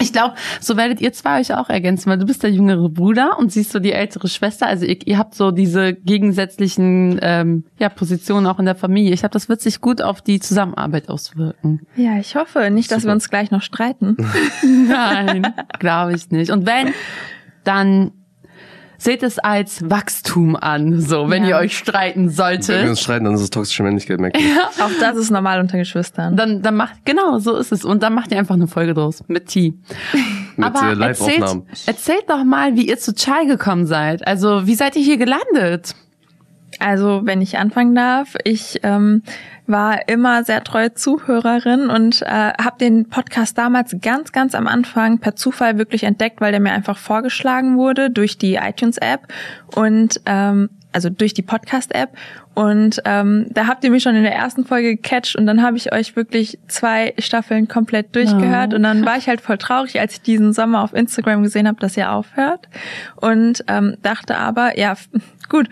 Ich 0.00 0.12
glaube, 0.12 0.34
so 0.60 0.76
werdet 0.76 1.00
ihr 1.00 1.12
zwei 1.12 1.40
euch 1.40 1.54
auch 1.54 1.68
ergänzen, 1.68 2.10
weil 2.10 2.18
du 2.18 2.24
bist 2.24 2.42
der 2.42 2.50
jüngere 2.50 2.88
Bruder 2.88 3.38
und 3.38 3.52
siehst 3.52 3.70
so 3.70 3.78
die 3.78 3.92
ältere 3.92 4.28
Schwester. 4.28 4.66
Also 4.66 4.86
ihr, 4.86 4.96
ihr 5.06 5.18
habt 5.18 5.34
so 5.34 5.50
diese 5.50 5.92
gegensätzlichen 5.92 7.18
ähm, 7.22 7.64
ja, 7.78 7.90
Positionen 7.90 8.46
auch 8.46 8.58
in 8.58 8.64
der 8.64 8.74
Familie. 8.74 9.12
Ich 9.12 9.20
glaube, 9.20 9.34
das 9.34 9.48
wird 9.48 9.60
sich 9.60 9.80
gut 9.80 10.00
auf 10.00 10.22
die 10.22 10.40
Zusammenarbeit 10.40 11.08
auswirken. 11.08 11.80
ja, 11.96 12.18
ich 12.18 12.34
hoffe 12.34 12.70
nicht, 12.70 12.90
dass 12.90 13.04
wir 13.04 13.12
uns 13.12 13.28
gleich 13.28 13.50
noch 13.50 13.62
streiten. 13.62 14.16
Nein, 14.88 15.54
glaube 15.78 16.14
ich 16.14 16.30
nicht. 16.30 16.50
Und 16.50 16.66
wenn, 16.66 16.94
dann 17.64 18.12
seht 18.98 19.22
es 19.22 19.38
als 19.38 19.88
Wachstum 19.88 20.56
an, 20.56 21.00
so 21.00 21.30
wenn 21.30 21.44
Ja. 21.44 21.48
ihr 21.48 21.56
euch 21.64 21.78
streiten 21.78 22.24
Wenn 22.24 22.26
wir 22.28 22.32
solltet. 22.62 22.86
uns 22.88 23.00
streiten, 23.00 23.24
dann 23.24 23.34
ist 23.34 23.40
es 23.40 23.48
toxische 23.48 23.82
Männlichkeit, 23.82 24.20
merkt 24.20 24.38
ihr. 24.38 24.62
Auch 24.78 24.90
das 25.00 25.16
ist 25.16 25.30
normal 25.30 25.58
unter 25.60 25.78
Geschwistern. 25.78 26.36
Dann, 26.36 26.60
dann 26.60 26.76
macht, 26.76 27.04
genau, 27.06 27.38
so 27.38 27.56
ist 27.56 27.72
es. 27.72 27.82
Und 27.84 28.02
dann 28.02 28.12
macht 28.14 28.30
ihr 28.30 28.38
einfach 28.38 28.56
eine 28.56 28.66
Folge 28.66 28.92
draus 28.92 29.24
mit 29.26 29.46
T. 29.46 29.72
Mit 30.56 30.66
Aber 30.66 30.80
äh, 30.80 30.82
erzählt, 30.90 30.98
Live-Aufnahmen. 30.98 31.66
erzählt 31.86 32.24
doch 32.28 32.44
mal, 32.44 32.76
wie 32.76 32.88
ihr 32.88 32.98
zu 32.98 33.14
Chai 33.14 33.46
gekommen 33.46 33.86
seid. 33.86 34.26
Also, 34.26 34.66
wie 34.66 34.74
seid 34.74 34.96
ihr 34.96 35.02
hier 35.02 35.16
gelandet? 35.16 35.94
Also, 36.80 37.22
wenn 37.24 37.42
ich 37.42 37.58
anfangen 37.58 37.94
darf, 37.94 38.34
ich 38.44 38.80
ähm, 38.82 39.22
war 39.66 40.08
immer 40.08 40.44
sehr 40.44 40.64
treue 40.64 40.94
Zuhörerin 40.94 41.90
und 41.90 42.22
äh, 42.22 42.26
habe 42.26 42.78
den 42.80 43.08
Podcast 43.08 43.56
damals 43.56 43.94
ganz, 44.00 44.32
ganz 44.32 44.54
am 44.54 44.66
Anfang 44.66 45.18
per 45.18 45.36
Zufall 45.36 45.78
wirklich 45.78 46.04
entdeckt, 46.04 46.40
weil 46.40 46.52
der 46.52 46.60
mir 46.60 46.72
einfach 46.72 46.98
vorgeschlagen 46.98 47.76
wurde 47.76 48.10
durch 48.10 48.38
die 48.38 48.54
iTunes-App 48.54 49.28
und 49.74 50.20
ähm, 50.26 50.70
also 50.92 51.08
durch 51.08 51.34
die 51.34 51.42
Podcast-App. 51.42 52.10
Und 52.54 53.00
ähm, 53.04 53.46
da 53.50 53.68
habt 53.68 53.84
ihr 53.84 53.90
mich 53.90 54.02
schon 54.02 54.16
in 54.16 54.24
der 54.24 54.34
ersten 54.34 54.64
Folge 54.64 54.96
gecatcht 54.96 55.36
und 55.36 55.46
dann 55.46 55.62
habe 55.62 55.76
ich 55.76 55.92
euch 55.92 56.16
wirklich 56.16 56.58
zwei 56.66 57.14
Staffeln 57.18 57.68
komplett 57.68 58.14
durchgehört. 58.16 58.72
Oh. 58.72 58.76
Und 58.76 58.82
dann 58.82 59.04
war 59.06 59.16
ich 59.16 59.28
halt 59.28 59.40
voll 59.40 59.58
traurig, 59.58 60.00
als 60.00 60.14
ich 60.14 60.22
diesen 60.22 60.52
Sommer 60.52 60.82
auf 60.82 60.92
Instagram 60.92 61.42
gesehen 61.42 61.68
habe, 61.68 61.78
dass 61.78 61.96
ihr 61.96 62.10
aufhört. 62.10 62.68
Und 63.16 63.64
ähm, 63.68 63.96
dachte 64.02 64.36
aber, 64.36 64.78
ja, 64.78 64.94
gut, 65.48 65.68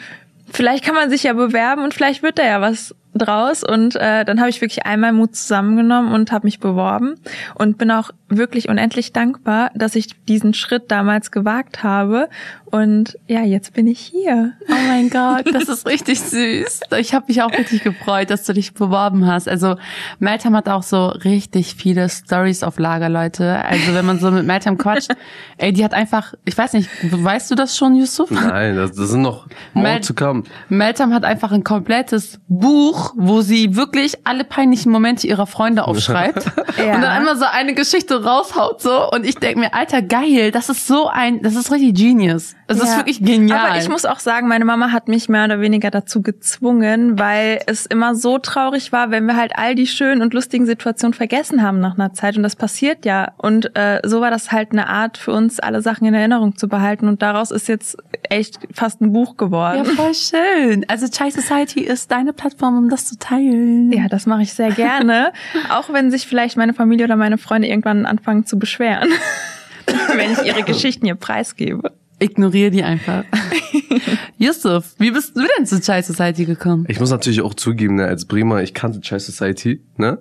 vielleicht 0.50 0.84
kann 0.84 0.94
man 0.94 1.10
sich 1.10 1.24
ja 1.24 1.32
bewerben 1.32 1.84
und 1.84 1.94
vielleicht 1.94 2.22
wird 2.22 2.38
da 2.38 2.44
ja 2.44 2.60
was 2.60 2.94
draus. 3.18 3.62
Und 3.64 3.96
äh, 3.96 4.24
dann 4.24 4.40
habe 4.40 4.50
ich 4.50 4.60
wirklich 4.60 4.86
einmal 4.86 5.12
Mut 5.12 5.34
zusammengenommen 5.36 6.12
und 6.12 6.32
habe 6.32 6.46
mich 6.46 6.60
beworben 6.60 7.14
und 7.54 7.78
bin 7.78 7.90
auch 7.90 8.10
wirklich 8.28 8.68
unendlich 8.68 9.12
dankbar, 9.12 9.70
dass 9.74 9.94
ich 9.94 10.08
diesen 10.26 10.54
Schritt 10.54 10.90
damals 10.90 11.30
gewagt 11.30 11.82
habe. 11.82 12.28
Und 12.66 13.18
ja, 13.26 13.40
jetzt 13.42 13.72
bin 13.72 13.86
ich 13.86 13.98
hier. 14.00 14.52
Oh 14.68 14.74
mein 14.88 15.08
Gott, 15.08 15.46
das 15.54 15.68
ist 15.70 15.86
richtig 15.86 16.20
süß. 16.20 16.80
Ich 16.98 17.14
habe 17.14 17.24
mich 17.28 17.40
auch 17.42 17.50
richtig 17.50 17.82
gefreut, 17.82 18.28
dass 18.28 18.44
du 18.44 18.52
dich 18.52 18.74
beworben 18.74 19.26
hast. 19.26 19.48
Also 19.48 19.76
Meltam 20.18 20.54
hat 20.54 20.68
auch 20.68 20.82
so 20.82 21.06
richtig 21.06 21.74
viele 21.76 22.10
Stories 22.10 22.62
auf 22.62 22.78
Lager, 22.78 23.08
Leute. 23.08 23.64
Also 23.64 23.94
wenn 23.94 24.04
man 24.04 24.18
so 24.18 24.30
mit 24.30 24.44
Meltam 24.44 24.76
quatscht, 24.76 25.10
ey, 25.56 25.72
die 25.72 25.82
hat 25.82 25.94
einfach, 25.94 26.34
ich 26.44 26.58
weiß 26.58 26.74
nicht, 26.74 26.90
weißt 27.10 27.50
du 27.50 27.54
das 27.54 27.74
schon, 27.74 27.94
Yusuf? 27.94 28.30
Nein, 28.30 28.76
das, 28.76 28.92
das 28.92 29.08
sind 29.10 29.22
noch 29.22 29.46
more 29.72 29.88
Mel- 29.88 30.00
to 30.02 30.12
come. 30.12 30.42
Meltam 30.68 31.14
hat 31.14 31.24
einfach 31.24 31.52
ein 31.52 31.64
komplettes 31.64 32.38
Buch, 32.48 33.07
wo 33.16 33.40
sie 33.42 33.76
wirklich 33.76 34.14
alle 34.24 34.44
peinlichen 34.44 34.90
Momente 34.92 35.26
ihrer 35.26 35.46
Freunde 35.46 35.84
aufschreibt 35.88 36.44
Ja. 36.78 36.94
und 36.96 37.02
dann 37.02 37.22
immer 37.22 37.36
so 37.36 37.44
eine 37.44 37.74
Geschichte 37.74 38.22
raushaut 38.24 38.80
so 38.82 39.10
und 39.10 39.24
ich 39.24 39.36
denke 39.36 39.60
mir, 39.60 39.74
Alter, 39.74 40.02
geil, 40.02 40.50
das 40.50 40.68
ist 40.68 40.86
so 40.86 41.08
ein, 41.08 41.42
das 41.42 41.54
ist 41.56 41.70
richtig 41.72 41.94
genius. 41.94 42.54
Es 42.70 42.78
ist 42.78 42.90
Ja. 42.90 42.96
wirklich 42.98 43.22
genial. 43.24 43.70
Aber 43.70 43.78
ich 43.78 43.88
muss 43.88 44.04
auch 44.04 44.18
sagen, 44.18 44.46
meine 44.48 44.64
Mama 44.66 44.92
hat 44.92 45.08
mich 45.08 45.28
mehr 45.30 45.44
oder 45.46 45.60
weniger 45.60 45.90
dazu 45.90 46.20
gezwungen, 46.22 47.18
weil 47.18 47.60
es 47.66 47.86
immer 47.86 48.14
so 48.14 48.38
traurig 48.38 48.92
war, 48.92 49.10
wenn 49.10 49.24
wir 49.26 49.36
halt 49.36 49.52
all 49.56 49.74
die 49.74 49.86
schönen 49.86 50.20
und 50.22 50.34
lustigen 50.34 50.66
Situationen 50.66 51.14
vergessen 51.14 51.62
haben 51.62 51.80
nach 51.80 51.94
einer 51.94 52.12
Zeit. 52.12 52.36
Und 52.36 52.42
das 52.42 52.56
passiert 52.56 53.06
ja. 53.06 53.32
Und 53.38 53.74
äh, 53.76 54.00
so 54.04 54.20
war 54.20 54.30
das 54.30 54.52
halt 54.52 54.72
eine 54.72 54.88
Art 54.88 55.16
für 55.16 55.32
uns, 55.32 55.60
alle 55.60 55.80
Sachen 55.80 56.06
in 56.06 56.12
Erinnerung 56.14 56.56
zu 56.58 56.68
behalten. 56.68 57.08
Und 57.08 57.22
daraus 57.22 57.50
ist 57.50 57.68
jetzt 57.68 57.96
echt 58.28 58.58
fast 58.74 59.00
ein 59.00 59.12
Buch 59.12 59.30
ja, 59.30 59.44
geworden. 59.46 59.84
voll 59.86 60.12
schön. 60.14 60.84
Also 60.88 61.06
Chai 61.08 61.30
Society 61.30 61.80
ist 61.80 62.10
deine 62.10 62.32
Plattform, 62.34 62.76
um 62.76 62.88
das 62.90 62.97
zu 63.06 63.18
teilen. 63.18 63.92
Ja, 63.92 64.08
das 64.08 64.26
mache 64.26 64.42
ich 64.42 64.52
sehr 64.52 64.70
gerne. 64.70 65.32
auch 65.70 65.92
wenn 65.92 66.10
sich 66.10 66.26
vielleicht 66.26 66.56
meine 66.56 66.74
Familie 66.74 67.04
oder 67.06 67.16
meine 67.16 67.38
Freunde 67.38 67.68
irgendwann 67.68 68.06
anfangen 68.06 68.46
zu 68.46 68.58
beschweren, 68.58 69.08
wenn 70.16 70.32
ich 70.32 70.42
ihre 70.44 70.62
Geschichten 70.62 71.06
hier 71.06 71.14
preisgebe. 71.14 71.92
Ignoriere 72.20 72.70
die 72.70 72.82
einfach. 72.82 73.24
Yusuf, 74.38 74.94
wie 74.98 75.12
bist 75.12 75.36
du 75.36 75.42
denn 75.56 75.66
zu 75.66 75.80
Chai 75.80 76.02
Society 76.02 76.44
gekommen? 76.44 76.84
Ich 76.88 76.98
muss 76.98 77.10
natürlich 77.10 77.42
auch 77.42 77.54
zugeben, 77.54 77.94
ne, 77.94 78.06
als 78.06 78.24
Bremer, 78.24 78.62
ich 78.62 78.74
kannte 78.74 79.00
Chai 79.00 79.20
Society, 79.20 79.82
ne? 79.96 80.18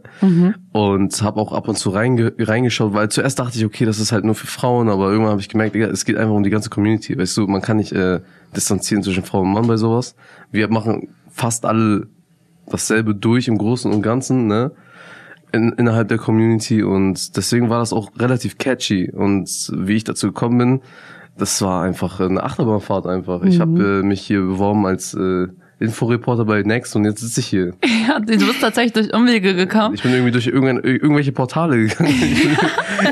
Und 0.74 1.22
habe 1.24 1.40
auch 1.40 1.52
ab 1.54 1.68
und 1.68 1.76
zu 1.76 1.90
reinge 1.90 2.34
reingeschaut, 2.38 2.94
weil 2.94 3.10
zuerst 3.10 3.40
dachte 3.40 3.58
ich, 3.58 3.66
okay, 3.66 3.86
das 3.86 4.00
ist 4.00 4.12
halt 4.12 4.26
nur 4.26 4.36
für 4.36 4.48
Frauen, 4.48 4.90
aber 4.90 5.10
irgendwann 5.10 5.32
habe 5.32 5.42
ich 5.42 5.50
gemerkt, 5.50 5.76
es 5.76 6.06
geht 6.06 6.18
einfach 6.18 6.36
um 6.36 6.44
die 6.44 6.52
ganze 6.52 6.70
Community. 6.70 7.18
Weißt 7.18 7.36
du, 7.38 7.48
man 7.48 7.62
kann 7.62 7.78
nicht 7.78 7.94
äh, 7.94 8.20
distanzieren 8.56 9.02
zwischen 9.02 9.24
Frau 9.24 9.42
und 9.42 9.52
Mann 9.52 9.66
bei 9.66 9.78
sowas. 9.78 10.16
Wir 10.52 10.68
machen 10.70 11.10
fast 11.32 11.66
alle 11.66 12.08
dasselbe 12.70 13.16
durch 13.16 13.48
im 13.48 13.58
Großen 13.58 13.92
und 13.92 14.02
Ganzen, 14.02 14.48
ne? 14.48 14.72
In, 15.54 15.72
innerhalb 15.78 16.10
der 16.10 16.18
Community 16.18 16.84
und 16.84 17.38
deswegen 17.38 17.70
war 17.70 17.80
das 17.80 17.94
auch 17.94 18.12
relativ 18.20 18.58
catchy 18.58 19.10
und 19.12 19.50
wie 19.74 19.94
ich 19.94 20.04
dazu 20.04 20.28
gekommen 20.28 20.58
bin, 20.58 20.82
das 21.38 21.62
war 21.62 21.84
einfach 21.84 22.20
eine 22.20 22.44
Achterbahnfahrt 22.44 23.08
einfach. 23.08 23.44
Ich 23.44 23.62
habe 23.62 24.02
äh, 24.02 24.06
mich 24.06 24.22
hier 24.22 24.42
beworben 24.42 24.86
als 24.86 25.14
äh, 25.14 25.48
Inforeporter 25.80 26.44
bei 26.44 26.64
Next 26.64 26.96
und 26.98 27.06
jetzt 27.06 27.22
sitze 27.22 27.40
ich 27.40 27.48
hier. 27.48 27.74
Ja, 28.08 28.20
du 28.20 28.26
bist 28.38 28.60
tatsächlich 28.62 28.94
durch 28.94 29.14
Umwege 29.14 29.54
gekommen. 29.56 29.94
Ich 29.94 30.02
bin 30.04 30.12
irgendwie 30.12 30.32
durch 30.32 30.48
irgendein, 30.48 30.84
irgendwelche 30.84 31.32
Portale 31.34 31.78
gegangen. 31.78 32.10
Ich, 32.10 32.44
bin- 32.44 32.58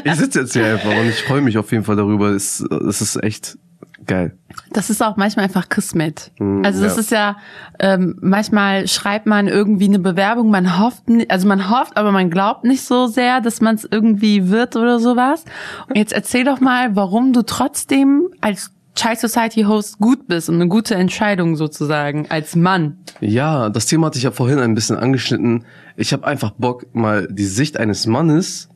ich 0.04 0.16
sitze 0.16 0.40
jetzt 0.42 0.54
hier 0.54 0.66
einfach 0.66 0.90
und 0.92 1.08
ich 1.08 1.22
freue 1.24 1.42
mich 1.42 1.58
auf 1.58 1.72
jeden 1.72 1.84
Fall 1.86 1.96
darüber. 1.98 2.30
Es, 2.32 2.60
es 2.62 3.02
ist 3.02 3.22
echt 3.24 3.58
geil. 4.06 4.38
Das 4.72 4.90
ist 4.90 5.04
auch 5.04 5.18
manchmal 5.18 5.46
einfach 5.46 5.70
Kismet. 5.70 6.32
Mm, 6.40 6.64
Also 6.64 6.82
das 6.84 6.96
ja. 6.96 7.02
ist 7.02 7.12
ja, 7.12 7.38
ähm, 7.80 8.18
manchmal 8.22 8.88
schreibt 8.88 9.26
man 9.26 9.48
irgendwie 9.48 9.86
eine 9.86 10.00
Bewerbung, 10.00 10.50
man 10.50 10.80
hofft, 10.80 11.04
also 11.30 11.48
man 11.48 11.70
hofft, 11.70 11.98
aber 11.98 12.12
man 12.12 12.30
glaubt 12.30 12.64
nicht 12.64 12.84
so 12.84 13.08
sehr, 13.08 13.42
dass 13.42 13.62
man 13.62 13.76
es 13.76 13.88
irgendwie 13.90 14.50
wird 14.50 14.76
oder 14.76 15.00
sowas. 15.00 15.46
Und 15.90 15.98
jetzt 15.98 16.14
erzähl 16.14 16.44
doch 16.44 16.60
mal, 16.60 16.96
warum 16.96 17.34
du 17.34 17.42
trotzdem 17.42 18.30
als 18.42 18.72
Chai 18.96 19.16
Society 19.16 19.64
Host 19.64 20.00
gut 20.00 20.28
bist 20.28 20.48
und 20.48 20.56
eine 20.56 20.70
gute 20.70 20.96
Entscheidung 20.96 21.58
sozusagen 21.58 22.28
als 22.30 22.56
Mann. 22.56 23.00
Ja, 23.20 23.70
das 23.70 23.88
Thema 23.88 24.08
hatte 24.08 24.18
ich 24.18 24.24
ja 24.24 24.32
vorhin 24.32 24.60
ein 24.60 24.74
bisschen 24.74 24.96
angeschnitten. 24.96 25.66
Ich 25.98 26.14
habe 26.14 26.26
einfach 26.26 26.52
Bock, 26.52 26.86
mal 26.96 27.28
die 27.30 27.46
Sicht 27.46 27.78
eines 27.78 28.08
Mannes 28.08 28.70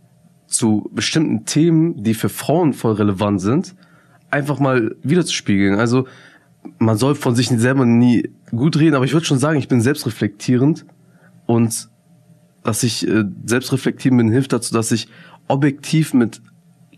zu 0.46 0.90
bestimmten 0.94 1.46
Themen, 1.46 2.04
die 2.04 2.14
für 2.14 2.28
Frauen 2.28 2.74
voll 2.74 2.94
relevant 2.94 3.40
sind, 3.40 3.76
einfach 4.32 4.60
mal 4.60 4.96
wiederzuspiegeln. 5.04 5.80
Also 5.80 6.08
man 6.78 6.98
soll 6.98 7.16
von 7.16 7.36
sich 7.36 7.48
selber 7.48 7.86
nie 7.86 8.30
gut 8.52 8.78
reden, 8.78 8.96
aber 8.96 9.06
ich 9.06 9.14
würde 9.14 9.26
schon 9.26 9.40
sagen, 9.40 9.60
ich 9.60 9.68
bin 9.68 9.82
selbstreflektierend 9.82 10.86
und 11.46 11.90
dass 12.64 12.84
ich 12.84 13.08
äh, 13.08 13.24
selbstreflektieren 13.46 14.18
bin, 14.18 14.30
hilft 14.30 14.54
dazu, 14.54 14.74
dass 14.74 14.92
ich 14.92 15.08
objektiv 15.48 16.14
mit 16.14 16.42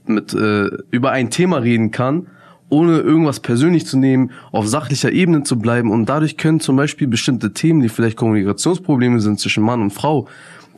mit 0.06 0.34
äh, 0.34 0.70
über 0.90 1.12
ein 1.12 1.30
Thema 1.30 1.58
reden 1.58 1.92
kann, 1.92 2.28
ohne 2.70 2.98
irgendwas 3.00 3.40
persönlich 3.40 3.86
zu 3.86 3.98
nehmen, 3.98 4.32
auf 4.52 4.68
sachlicher 4.68 5.12
Ebene 5.12 5.44
zu 5.44 5.60
bleiben 5.60 5.92
und 5.92 6.08
dadurch 6.08 6.38
können 6.38 6.60
zum 6.60 6.76
Beispiel 6.76 7.08
bestimmte 7.08 7.54
Themen, 7.54 7.82
die 7.82 7.90
vielleicht 7.90 8.18
Kommunikationsprobleme 8.18 9.20
sind 9.20 9.40
zwischen 9.40 9.64
Mann 9.64 9.82
und 9.82 9.92
Frau, 9.92 10.28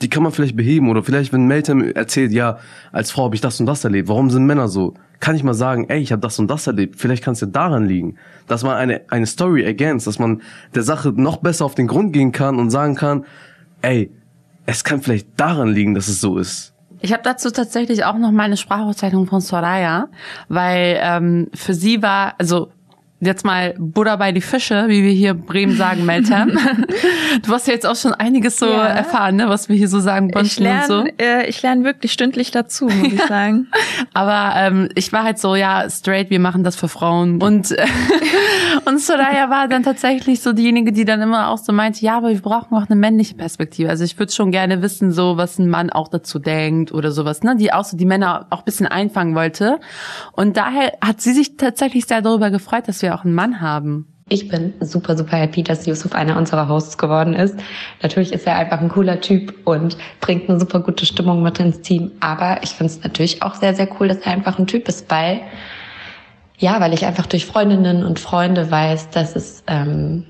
die 0.04 0.10
kann 0.10 0.22
man 0.22 0.32
vielleicht 0.32 0.56
beheben 0.56 0.90
oder 0.90 1.02
vielleicht 1.02 1.32
wenn 1.34 1.48
Meltem 1.48 1.82
erzählt, 1.94 2.32
ja, 2.32 2.60
als 2.92 3.12
Frau 3.12 3.24
habe 3.24 3.36
ich 3.36 3.42
das 3.42 3.60
und 3.60 3.66
das 3.66 3.84
erlebt, 3.84 4.10
warum 4.10 4.30
sind 4.30 4.46
Männer 4.46 4.68
so? 4.68 4.94
Kann 5.20 5.36
ich 5.36 5.44
mal 5.44 5.54
sagen, 5.54 5.86
ey, 5.90 6.02
ich 6.02 6.12
habe 6.12 6.22
das 6.22 6.38
und 6.38 6.52
das 6.52 6.68
erlebt, 6.68 6.96
vielleicht 6.98 7.24
kann 7.24 7.34
es 7.34 7.42
ja 7.42 7.48
daran 7.48 7.86
liegen, 7.86 8.18
dass 8.48 8.64
man 8.64 8.76
eine 8.76 9.02
eine 9.08 9.26
Story 9.26 9.64
ergänzt, 9.64 10.06
dass 10.06 10.20
man 10.20 10.42
der 10.76 10.84
Sache 10.84 11.14
noch 11.16 11.38
besser 11.38 11.66
auf 11.66 11.76
den 11.76 11.88
Grund 11.88 12.12
gehen 12.12 12.34
kann 12.34 12.60
und 12.60 12.70
sagen 12.70 12.96
kann, 12.96 13.26
ey, 13.82 14.12
es 14.66 14.84
kann 14.84 15.02
vielleicht 15.02 15.28
daran 15.38 15.70
liegen, 15.70 15.94
dass 15.94 16.08
es 16.08 16.20
so 16.20 16.38
ist. 16.38 16.74
Ich 17.00 17.12
habe 17.12 17.24
dazu 17.24 17.52
tatsächlich 17.52 18.06
auch 18.06 18.18
noch 18.18 18.32
mal 18.32 18.44
eine 18.44 18.56
Sprachaufzeichnung 18.56 19.26
von 19.26 19.42
Soraya, 19.42 20.08
weil 20.48 20.98
ähm, 21.02 21.50
für 21.54 21.74
sie 21.74 22.02
war, 22.02 22.36
also 22.38 22.72
jetzt 23.26 23.46
mal 23.46 23.76
Buddha 23.78 24.16
bei 24.16 24.32
die 24.32 24.42
Fische, 24.42 24.86
wie 24.88 25.04
wir 25.04 25.12
hier 25.12 25.32
in 25.32 25.42
Bremen 25.46 25.76
sagen, 25.76 26.06
Meltem. 26.06 26.58
du 27.46 27.52
hast 27.52 27.68
ja 27.68 27.74
jetzt 27.74 27.86
auch 27.86 27.96
schon 27.96 28.14
einiges 28.14 28.58
so 28.58 28.66
Ja. 28.68 28.86
erfahren, 28.88 29.36
ne, 29.36 29.50
was 29.50 29.70
wir 29.70 29.76
hier 29.76 29.88
so 29.88 30.00
sagen, 30.00 30.28
Ich 30.30 30.34
Bonschen 30.36 30.66
und 30.68 30.84
so. 30.86 30.94
lerne, 31.04 31.14
äh, 31.20 31.48
ich 31.48 31.62
lerne 31.62 31.84
wirklich 31.84 32.12
stündlich 32.12 32.52
dazu, 32.52 32.86
muss 32.86 33.14
ich 33.14 33.22
sagen. 33.28 33.68
Aber 34.14 34.54
ähm, 34.58 34.90
ich 34.96 35.12
war 35.14 35.24
halt 35.24 35.40
so, 35.40 35.56
ja, 35.56 35.90
straight, 35.90 36.30
wir 36.30 36.40
machen 36.40 36.64
das 36.64 36.76
für 36.76 36.88
Frauen. 36.88 37.42
Und, 37.42 37.72
äh, 37.72 37.86
und 38.86 39.00
Soraya 39.00 39.50
war 39.50 39.68
dann 39.68 39.84
tatsächlich 39.84 40.42
so 40.42 40.54
diejenige, 40.54 40.92
die 40.92 41.06
dann 41.06 41.22
immer 41.22 41.50
auch 41.50 41.58
so 41.58 41.72
meinte, 41.74 42.02
ja, 42.06 42.18
aber 42.18 42.30
wir 42.30 42.42
brauchen 42.42 42.76
auch 42.76 42.88
eine 42.88 42.96
männliche 42.96 43.36
Perspektive. 43.36 43.90
Also 43.90 44.04
ich 44.04 44.18
würde 44.20 44.32
schon 44.32 44.52
gerne 44.52 44.82
wissen, 44.82 45.12
so 45.12 45.38
was 45.38 45.60
ein 45.60 45.70
Mann 45.70 45.90
auch 45.90 46.08
dazu 46.08 46.40
denkt 46.40 46.92
oder 46.92 47.12
sowas, 47.12 47.44
ne? 47.44 47.56
Die 47.56 47.72
auch 47.74 47.84
so 47.86 47.98
die 47.98 48.06
Männer 48.06 48.48
auch 48.50 48.60
ein 48.60 48.66
bisschen 48.66 48.88
einfangen 48.88 49.36
wollte. 49.36 49.80
Und 50.34 50.58
daher 50.58 50.94
hat 51.04 51.22
sie 51.22 51.34
sich 51.34 51.58
tatsächlich 51.58 52.06
sehr 52.06 52.22
darüber 52.22 52.50
gefreut, 52.52 52.88
dass 52.88 53.02
wir 53.02 53.13
auch 53.14 53.24
einen 53.24 53.36
Mann 53.36 53.62
haben. 53.62 54.08
Ich 54.30 54.48
bin 54.48 54.74
super, 54.80 55.18
super 55.18 55.38
happy, 55.38 55.64
dass 55.64 55.86
Yusuf 55.86 56.14
einer 56.14 56.38
unserer 56.38 56.68
Hosts 56.70 56.98
geworden 56.98 57.34
ist. 57.34 57.60
Natürlich 58.02 58.32
ist 58.32 58.48
er 58.48 58.56
einfach 58.56 58.80
ein 58.80 58.90
cooler 58.90 59.20
Typ 59.20 59.54
und 59.66 59.98
bringt 60.22 60.50
eine 60.50 60.60
super 60.60 60.80
gute 60.80 61.06
Stimmung 61.06 61.44
mit 61.44 61.60
ins 61.60 61.82
Team. 61.82 62.12
Aber 62.20 62.64
ich 62.64 62.72
finde 62.72 62.94
es 62.94 63.04
natürlich 63.04 63.44
auch 63.44 63.56
sehr, 63.56 63.76
sehr 63.76 63.90
cool, 64.00 64.08
dass 64.08 64.20
er 64.20 64.32
einfach 64.32 64.58
ein 64.58 64.68
Typ 64.68 64.88
ist, 64.88 65.12
weil, 65.12 65.42
ja, 66.58 66.80
weil 66.80 66.94
ich 66.94 67.06
einfach 67.06 67.26
durch 67.26 67.46
Freundinnen 67.46 68.06
und 68.06 68.18
Freunde 68.18 68.72
weiß, 68.72 69.10
dass 69.10 69.36
es 69.36 69.64
ähm, 69.68 70.26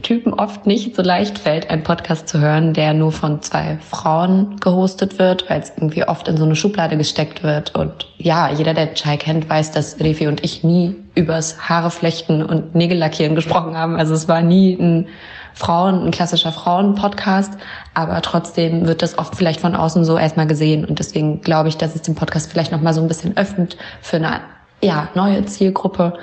Typen 0.00 0.32
oft 0.32 0.66
nicht 0.66 0.94
so 0.94 1.02
leicht 1.02 1.38
fällt, 1.38 1.70
einen 1.70 1.82
Podcast 1.82 2.28
zu 2.28 2.40
hören, 2.40 2.74
der 2.74 2.94
nur 2.94 3.12
von 3.12 3.42
zwei 3.42 3.78
Frauen 3.90 4.56
gehostet 4.60 5.18
wird, 5.18 5.48
weil 5.48 5.60
es 5.60 5.72
irgendwie 5.76 6.06
oft 6.06 6.28
in 6.28 6.36
so 6.36 6.44
eine 6.44 6.56
Schublade 6.56 6.96
gesteckt 6.96 7.42
wird. 7.42 7.74
Und 7.74 8.06
ja, 8.16 8.50
jeder, 8.50 8.74
der 8.74 8.94
Chai 8.94 9.16
kennt, 9.16 9.48
weiß, 9.48 9.72
dass 9.72 10.00
Refi 10.00 10.26
und 10.26 10.44
ich 10.44 10.64
nie 10.64 10.96
übers 11.14 11.68
Haare 11.68 11.90
flechten 11.90 12.42
und 12.42 12.74
Nägel 12.74 12.98
lackieren 12.98 13.34
gesprochen 13.34 13.76
haben. 13.76 13.96
Also 13.96 14.14
es 14.14 14.28
war 14.28 14.42
nie 14.42 14.74
ein 14.74 15.08
Frauen, 15.54 16.04
ein 16.04 16.10
klassischer 16.12 16.52
Frauen-Podcast, 16.52 17.54
aber 17.94 18.22
trotzdem 18.22 18.86
wird 18.86 19.02
das 19.02 19.18
oft 19.18 19.34
vielleicht 19.34 19.60
von 19.60 19.74
außen 19.74 20.04
so 20.04 20.16
erstmal 20.16 20.46
gesehen. 20.46 20.84
Und 20.84 21.00
deswegen 21.00 21.40
glaube 21.40 21.68
ich, 21.68 21.76
dass 21.76 21.96
es 21.96 22.02
den 22.02 22.14
Podcast 22.14 22.50
vielleicht 22.50 22.70
nochmal 22.70 22.94
so 22.94 23.00
ein 23.00 23.08
bisschen 23.08 23.36
öffnet 23.36 23.76
für 24.00 24.16
eine 24.16 24.40
ja, 24.80 25.08
neue 25.14 25.44
Zielgruppe 25.46 26.14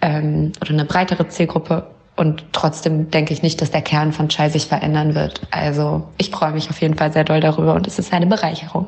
ähm, 0.00 0.52
oder 0.60 0.70
eine 0.70 0.84
breitere 0.84 1.26
Zielgruppe. 1.28 1.93
Und 2.16 2.44
trotzdem 2.52 3.10
denke 3.10 3.32
ich 3.32 3.42
nicht, 3.42 3.60
dass 3.60 3.70
der 3.70 3.82
Kern 3.82 4.12
von 4.12 4.28
Chai 4.28 4.48
sich 4.48 4.66
verändern 4.66 5.14
wird. 5.14 5.42
Also 5.50 6.08
ich 6.16 6.30
freue 6.30 6.52
mich 6.52 6.70
auf 6.70 6.80
jeden 6.80 6.94
Fall 6.94 7.12
sehr 7.12 7.24
doll 7.24 7.40
darüber 7.40 7.74
und 7.74 7.86
es 7.86 7.98
ist 7.98 8.12
eine 8.12 8.26
Bereicherung. 8.26 8.86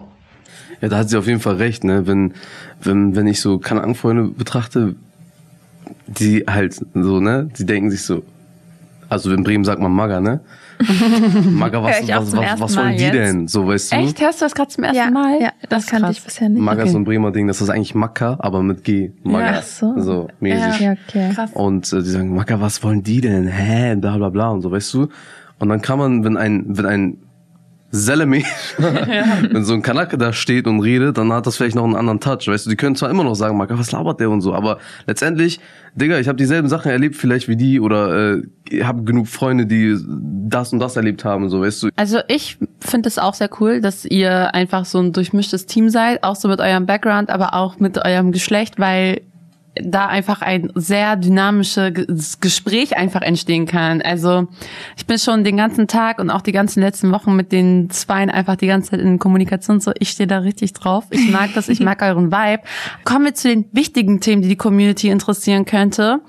Ja, 0.81 0.89
da 0.89 0.99
hat 0.99 1.09
sie 1.09 1.19
auf 1.19 1.27
jeden 1.27 1.41
Fall 1.41 1.57
recht, 1.57 1.85
ne? 1.85 2.07
Wenn, 2.07 2.35
wenn, 2.83 3.17
wenn 3.17 3.27
ich 3.27 3.41
so 3.41 3.59
Kanackenfreunde 3.59 4.25
betrachte, 4.25 4.95
die 6.07 6.45
halt 6.47 6.75
so, 6.75 7.21
ne? 7.21 7.49
Die 7.59 7.67
denken 7.67 7.91
sich 7.91 8.05
so, 8.05 8.23
also 9.09 9.33
in 9.33 9.43
Bremen 9.45 9.65
sagt 9.65 9.81
man 9.81 9.93
Maga, 9.93 10.21
ne? 10.21 10.41
Maga, 11.51 11.83
was, 11.83 12.07
was, 12.07 12.37
was, 12.37 12.61
was 12.61 12.77
wollen 12.77 12.97
die 12.97 13.05
jetzt. 13.05 13.15
denn? 13.15 13.49
So, 13.49 13.67
weißt 13.67 13.93
du? 13.93 13.97
Echt? 13.97 14.21
Hörst 14.21 14.41
du 14.41 14.45
das 14.45 14.55
gerade 14.55 14.69
zum 14.69 14.85
ersten 14.85 14.97
ja, 14.99 15.11
Mal? 15.11 15.41
ja, 15.41 15.51
das, 15.69 15.85
ist 15.85 15.91
kannte 15.91 16.07
krass. 16.07 16.19
ich 16.19 16.25
bisher 16.25 16.49
nicht. 16.49 16.61
Maga 16.63 16.83
ist 16.83 16.91
so 16.91 16.97
Okay. 16.97 17.03
ein 17.03 17.05
Bremer 17.05 17.31
Ding, 17.33 17.47
das 17.47 17.61
ist 17.61 17.71
eigentlich 17.71 17.95
Macker, 17.95 18.37
aber 18.41 18.63
mit 18.63 18.85
G. 18.85 19.13
Maga. 19.23 19.47
Ja, 19.47 19.55
ach 19.59 19.63
so. 19.63 19.95
So, 19.99 20.29
mäßig. 20.41 20.81
Ja, 20.81 20.93
okay. 21.09 21.31
Krass. 21.35 21.51
Und 21.55 21.93
äh, 21.93 22.03
die 22.03 22.11
sagen, 22.11 22.35
Macker, 22.35 22.61
was 22.61 22.83
wollen 22.83 23.03
die 23.03 23.21
denn? 23.21 23.47
Hä? 23.47 23.95
Bla 23.97 24.17
bla 24.17 24.29
bla 24.29 24.51
und 24.51 24.63
so, 24.63 24.71
weißt 24.71 24.93
du? 24.95 25.09
Und 25.59 25.69
dann 25.71 25.81
kann 25.81 25.99
man, 25.99 26.25
wenn 26.25 26.37
ein, 26.37 26.65
wenn 26.69 26.87
ein 26.87 27.19
Selemi, 27.99 28.45
wenn 28.79 29.65
so 29.65 29.75
ein 29.75 29.83
Kanake 29.83 30.19
da 30.19 30.33
steht 30.33 30.67
und 30.67 30.81
redet, 30.81 31.19
dann 31.19 31.33
hat 31.33 31.47
das 31.47 31.57
vielleicht 31.57 31.77
noch 31.77 31.85
einen 31.85 31.97
anderen 31.97 32.21
Touch. 32.21 32.47
Weißt 32.47 32.67
du, 32.67 32.71
die 32.71 32.77
können 32.77 32.97
zwar 32.97 33.11
immer 33.11 33.25
noch 33.25 33.35
sagen, 33.35 33.57
Marc, 33.57 33.71
was 33.77 33.93
labert 33.93 34.21
der 34.21 34.31
und 34.31 34.41
so, 34.41 34.55
aber 34.55 34.79
letztendlich, 35.07 35.61
Digga, 35.95 36.19
ich 36.19 36.29
habe 36.29 36.37
dieselben 36.37 36.69
Sachen 36.69 36.91
erlebt 36.91 37.17
vielleicht 37.17 37.49
wie 37.49 37.57
die 37.57 37.81
oder 37.81 38.37
äh, 38.71 38.83
habe 38.83 39.03
genug 39.05 39.29
Freunde, 39.29 39.67
die 39.67 39.97
das 40.49 40.73
und 40.73 40.79
das 40.79 40.97
erlebt 40.97 41.25
haben, 41.25 41.49
so, 41.49 41.63
weißt 41.63 41.83
du. 41.85 41.89
Also 41.97 42.19
ich 42.29 42.59
finde 42.81 43.09
es 43.09 43.19
auch 43.19 43.35
sehr 43.35 43.51
cool, 43.61 43.81
dass 43.81 44.05
ihr 44.05 44.55
einfach 44.55 44.85
so 44.85 44.99
ein 44.99 45.13
durchmischtes 45.13 45.67
Team 45.67 45.89
seid, 45.89 46.23
auch 46.23 46.37
so 46.37 46.49
mit 46.49 46.61
eurem 46.61 46.87
Background, 46.87 47.31
aber 47.31 47.55
auch 47.55 47.79
mit 47.79 47.99
eurem 48.05 48.33
Geschlecht, 48.33 48.79
weil 48.79 49.23
da 49.83 50.07
einfach 50.07 50.43
ein 50.43 50.71
sehr 50.75 51.17
dynamisches 51.17 52.41
Gespräch 52.41 52.97
einfach 52.97 53.23
entstehen 53.23 53.67
kann. 53.67 54.01
Also 54.03 54.49
ich 54.97 55.07
bin 55.07 55.19
schon 55.19 55.45
den 55.45 55.57
ganzen 55.57 55.89
Tag 55.89 56.19
und 56.19 56.31
auch 56.31 56.43
die 56.43 56.53
ganzen 56.53 56.81
letzten 56.81 57.13
Wochen 57.13 57.37
mit 57.37 57.53
den 57.53 57.91
Zweien 57.91 58.31
einfach 58.31 58.57
die 58.57 58.67
ganze 58.67 58.93
Zeit 58.93 59.01
in 59.01 59.19
Kommunikation 59.19 59.81
so. 59.81 59.93
Ich 59.99 60.11
stehe 60.11 60.27
da 60.27 60.39
richtig 60.39 60.73
drauf. 60.73 61.05
Ich 61.11 61.31
mag 61.31 61.51
das, 61.55 61.69
ich 61.69 61.81
mag 61.81 62.03
euren 62.03 62.33
Vibe. 62.33 62.63
Kommen 63.05 63.27
wir 63.27 63.35
zu 63.35 63.49
den 63.49 63.67
wichtigen 63.73 64.21
Themen, 64.21 64.43
die 64.43 64.49
die 64.49 64.57
Community 64.57 65.09
interessieren 65.09 65.65
könnte. 65.65 66.21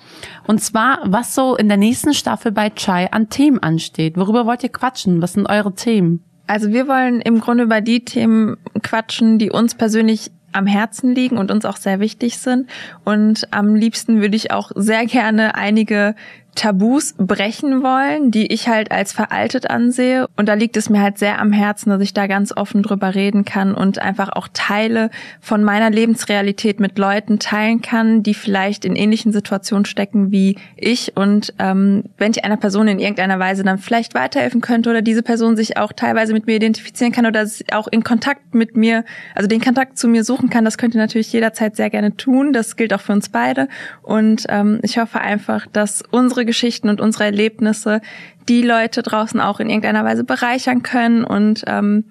Und 0.45 0.61
zwar, 0.61 0.99
was 1.05 1.35
so 1.35 1.55
in 1.55 1.67
der 1.67 1.77
nächsten 1.77 2.13
Staffel 2.13 2.51
bei 2.51 2.69
Chai 2.69 3.11
an 3.11 3.29
Themen 3.29 3.59
ansteht. 3.59 4.17
Worüber 4.17 4.45
wollt 4.45 4.63
ihr 4.63 4.69
quatschen? 4.69 5.21
Was 5.21 5.33
sind 5.33 5.47
eure 5.47 5.73
Themen? 5.73 6.23
Also 6.47 6.71
wir 6.71 6.87
wollen 6.87 7.19
im 7.19 7.41
Grunde 7.41 7.65
über 7.65 7.81
die 7.81 8.05
Themen 8.05 8.55
quatschen, 8.81 9.37
die 9.37 9.51
uns 9.51 9.75
persönlich 9.75 10.31
am 10.57 10.67
Herzen 10.67 11.13
liegen 11.13 11.37
und 11.37 11.51
uns 11.51 11.65
auch 11.65 11.77
sehr 11.77 11.99
wichtig 11.99 12.39
sind. 12.39 12.69
Und 13.05 13.47
am 13.51 13.75
liebsten 13.75 14.21
würde 14.21 14.35
ich 14.35 14.51
auch 14.51 14.71
sehr 14.75 15.05
gerne 15.05 15.55
einige 15.55 16.15
Tabus 16.57 17.13
brechen 17.17 17.83
wollen, 17.83 18.31
die 18.31 18.51
ich 18.51 18.67
halt 18.67 18.91
als 18.91 19.13
veraltet 19.13 19.69
ansehe. 19.69 20.27
Und 20.35 20.49
da 20.49 20.55
liegt 20.55 20.75
es 20.75 20.89
mir 20.89 21.01
halt 21.01 21.19
sehr 21.19 21.39
am 21.39 21.53
Herzen, 21.53 21.91
dass 21.91 22.01
ich 22.01 22.13
da 22.13 22.25
ganz 22.25 22.51
offen 22.51 22.81
drüber 22.81 23.13
reden 23.13 23.45
kann 23.45 23.75
und 23.75 23.99
einfach 23.99 24.29
auch 24.29 24.47
Teile 24.51 25.11
von 25.39 25.63
meiner 25.63 25.91
Lebensrealität 25.91 26.79
mit 26.79 26.97
Leuten 26.97 27.37
teilen 27.37 27.81
kann, 27.81 28.23
die 28.23 28.33
vielleicht 28.33 28.85
in 28.85 28.95
ähnlichen 28.95 29.31
Situationen 29.31 29.85
stecken 29.85 30.31
wie 30.31 30.57
ich. 30.75 31.15
Und 31.15 31.53
ähm, 31.59 32.05
wenn 32.17 32.31
ich 32.31 32.43
einer 32.43 32.57
Person 32.57 32.87
in 32.87 32.99
irgendeiner 32.99 33.37
Weise 33.37 33.63
dann 33.63 33.77
vielleicht 33.77 34.15
weiterhelfen 34.15 34.61
könnte 34.61 34.89
oder 34.89 35.03
diese 35.03 35.21
Person 35.21 35.55
sich 35.55 35.77
auch 35.77 35.93
teilweise 35.93 36.33
mit 36.33 36.47
mir 36.47 36.55
identifizieren 36.55 37.13
kann 37.13 37.27
oder 37.27 37.47
auch 37.71 37.87
in 37.87 38.03
Kontakt 38.03 38.55
mit 38.55 38.75
mir, 38.75 39.05
also 39.35 39.47
den 39.47 39.61
Kontakt 39.61 39.99
zu 39.99 40.07
mir 40.07 40.23
suchen 40.23 40.49
kann, 40.49 40.65
das 40.65 40.79
könnte 40.79 40.97
natürlich 40.97 41.31
jederzeit 41.31 41.75
sehr 41.75 41.91
gerne 41.91 42.17
tun. 42.17 42.51
Das 42.51 42.75
gilt 42.75 42.93
auch 42.95 43.01
für 43.01 43.13
uns 43.13 43.29
beide. 43.29 43.67
Und 44.01 44.45
ähm, 44.49 44.79
ich 44.81 44.97
hoffe 44.97 45.21
einfach, 45.21 45.67
dass 45.71 46.01
unsere 46.09 46.46
Geschichten 46.47 46.89
und 46.89 46.99
unsere 46.99 47.25
Erlebnisse 47.25 48.01
die 48.49 48.63
Leute 48.63 49.03
draußen 49.03 49.39
auch 49.39 49.59
in 49.59 49.69
irgendeiner 49.69 50.03
Weise 50.03 50.23
bereichern 50.23 50.81
können 50.81 51.23
und 51.23 51.63
ähm, 51.67 52.05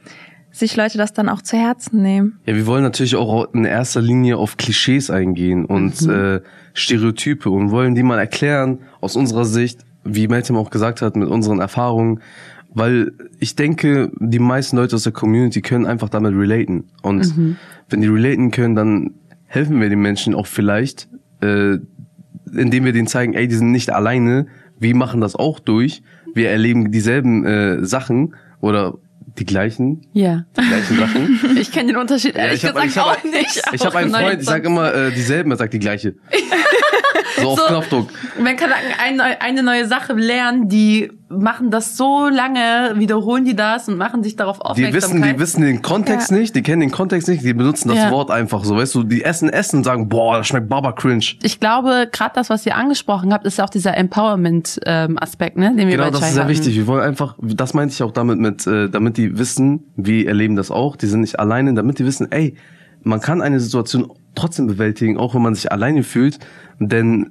sich 0.53 0.77
Leute 0.77 0.97
das 0.97 1.13
dann 1.13 1.29
auch 1.29 1.43
zu 1.43 1.57
Herzen 1.57 2.01
nehmen. 2.03 2.39
Ja, 2.47 2.55
wir 2.55 2.67
wollen 2.67 2.83
natürlich 2.83 3.17
auch 3.17 3.53
in 3.53 3.65
erster 3.65 4.01
Linie 4.01 4.39
auf 4.39 4.57
Klischees 4.57 5.11
eingehen 5.11 5.65
und 5.65 6.01
mhm. 6.03 6.11
äh, 6.11 6.41
Stereotype 6.73 7.51
und 7.51 7.71
wollen 7.71 7.95
die 7.95 8.03
mal 8.03 8.19
erklären 8.19 8.79
aus 9.01 9.17
unserer 9.17 9.45
Sicht, 9.45 9.81
wie 10.05 10.29
Meltem 10.29 10.57
auch 10.57 10.71
gesagt 10.71 11.03
hat, 11.03 11.17
mit 11.17 11.29
unseren 11.29 11.61
Erfahrungen, 11.61 12.21
weil 12.73 13.13
ich 13.39 13.57
denke, 13.57 14.11
die 14.19 14.39
meisten 14.39 14.77
Leute 14.77 14.97
aus 14.97 15.03
der 15.03 15.13
Community 15.13 15.61
können 15.63 15.87
einfach 15.87 16.09
damit 16.09 16.35
relaten 16.35 16.85
und 17.03 17.37
mhm. 17.37 17.57
wenn 17.89 18.01
die 18.01 18.09
relaten 18.09 18.51
können, 18.51 18.75
dann 18.75 19.15
helfen 19.47 19.81
wir 19.81 19.89
den 19.89 20.01
Menschen 20.01 20.35
auch 20.35 20.47
vielleicht, 20.47 21.09
äh, 21.41 21.79
indem 22.53 22.85
wir 22.85 22.93
denen 22.93 23.07
zeigen, 23.07 23.35
ey, 23.35 23.49
die 23.49 23.55
sind 23.55 23.73
nicht 23.73 23.91
alleine, 23.91 24.47
wir 24.79 24.95
machen 24.95 25.21
das 25.21 25.35
auch 25.35 25.59
durch, 25.59 26.03
wir 26.35 26.51
erleben 26.51 26.91
dieselben 26.91 27.45
äh, 27.45 27.85
Sachen 27.85 28.35
oder 28.61 28.99
die 29.39 29.45
gleichen, 29.45 30.03
ja. 30.13 30.45
die 30.57 30.63
gleichen 30.67 30.97
Sachen. 30.99 31.41
Ich 31.61 31.73
kenne 31.73 31.89
den 31.89 31.97
Unterschied 31.97 32.37
ehrlich 32.37 32.63
ja, 32.63 32.71
ich 32.71 32.77
hab, 32.77 32.83
gesagt 32.83 32.91
ich 32.91 32.99
hab, 32.99 33.19
auch 33.19 33.25
nicht. 33.25 33.63
Ich 33.73 33.85
habe 33.85 33.99
einen 33.99 34.11
Freund, 34.11 34.41
ich 34.41 34.47
sag 34.47 34.65
immer 34.65 34.95
äh, 34.95 35.13
dieselben, 35.13 35.51
er 35.51 35.57
sagt 35.57 35.75
die 35.75 35.79
gleiche. 35.79 36.15
so 37.41 37.51
auf 37.51 37.59
so, 37.59 37.67
Knopfdruck. 37.67 38.09
Wenn 38.39 38.57
Kanaken 38.57 38.93
eine, 39.03 39.41
eine 39.41 39.63
neue 39.63 39.87
Sache 39.87 40.13
lernen, 40.15 40.69
die 40.69 41.11
machen 41.29 41.71
das 41.71 41.97
so 41.97 42.29
lange, 42.29 42.93
wiederholen 42.97 43.45
die 43.45 43.57
das 43.57 43.89
und 43.89 43.97
machen 43.97 44.23
sich 44.23 44.37
darauf 44.37 44.61
aufmerksam. 44.61 44.93
Die 44.93 44.95
wissen, 44.95 45.23
die 45.23 45.39
wissen 45.41 45.63
den 45.63 45.83
Kontext 45.83 46.31
ja. 46.31 46.37
nicht, 46.37 46.55
die 46.55 46.63
kennen 46.63 46.81
den 46.81 46.93
Kontext 46.93 47.29
nicht, 47.29 47.45
die 47.45 47.53
benutzen 47.53 47.89
das 47.89 47.99
ja. 47.99 48.11
Wort 48.11 48.31
einfach 48.31 48.65
so, 48.65 48.77
weißt 48.77 48.95
du, 48.95 49.03
die 49.03 49.25
essen 49.25 49.49
Essen 49.49 49.79
und 49.79 49.85
sagen, 49.85 50.09
boah, 50.09 50.39
das 50.39 50.47
schmeckt 50.47 50.69
Baba 50.69 50.93
cringe. 50.93 51.25
Ich 51.43 51.59
glaube, 51.59 52.09
gerade 52.13 52.33
das, 52.35 52.49
was 52.49 52.65
ihr 52.65 52.77
angesprochen 52.77 53.33
habt, 53.33 53.45
ist 53.45 53.59
ja 53.59 53.65
auch 53.65 53.71
dieser 53.71 53.97
Empowerment-Aspekt, 53.97 55.57
ne, 55.57 55.75
den 55.75 55.89
wir 55.89 55.97
Genau, 55.97 56.11
das 56.11 56.21
ist 56.21 56.35
sehr 56.35 56.49
wichtig. 56.49 56.77
Wir 56.77 56.87
wollen 56.87 57.03
einfach, 57.03 57.37
das 57.41 57.75
meinte 57.75 57.93
ich 57.93 58.03
auch 58.03 58.13
damit 58.13 58.39
mit, 58.39 58.67
äh, 58.67 58.89
damit 58.89 59.17
die 59.17 59.39
wissen, 59.39 59.93
wir 59.97 60.29
erleben 60.29 60.55
das 60.55 60.71
auch, 60.71 60.97
die 60.97 61.07
sind 61.07 61.23
nicht 61.23 61.41
alleine, 61.41 61.75
damit 61.75 61.99
die 61.99 62.07
wissen, 62.07 62.31
ey, 62.31 62.57
man 63.03 63.21
kann 63.21 63.43
eine 63.43 63.61
Situation 63.61 64.13
trotzdem 64.35 64.67
bewältigen, 64.67 65.17
auch 65.17 65.35
wenn 65.35 65.43
man 65.43 65.55
sich 65.55 65.73
alleine 65.73 66.03
fühlt, 66.03 66.39
denn 66.79 67.31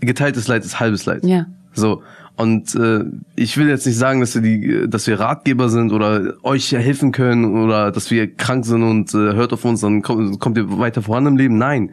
geteiltes 0.00 0.48
Leid 0.48 0.64
ist 0.64 0.80
halbes 0.80 1.06
Leid. 1.06 1.24
Ja. 1.24 1.46
So. 1.72 2.02
Und 2.36 2.74
äh, 2.74 3.04
ich 3.36 3.56
will 3.56 3.68
jetzt 3.68 3.86
nicht 3.86 3.96
sagen, 3.96 4.20
dass 4.20 4.34
wir 4.34 4.42
die, 4.42 4.88
dass 4.88 5.06
wir 5.06 5.20
Ratgeber 5.20 5.68
sind 5.68 5.92
oder 5.92 6.34
euch 6.42 6.72
helfen 6.72 7.12
können 7.12 7.62
oder 7.62 7.92
dass 7.92 8.10
wir 8.10 8.34
krank 8.34 8.64
sind 8.64 8.82
und 8.82 9.12
äh, 9.14 9.34
hört 9.34 9.52
auf 9.52 9.64
uns, 9.64 9.80
dann 9.80 10.02
kommt, 10.02 10.40
kommt 10.40 10.56
ihr 10.56 10.78
weiter 10.78 11.02
voran 11.02 11.26
im 11.26 11.36
Leben. 11.36 11.58
Nein. 11.58 11.92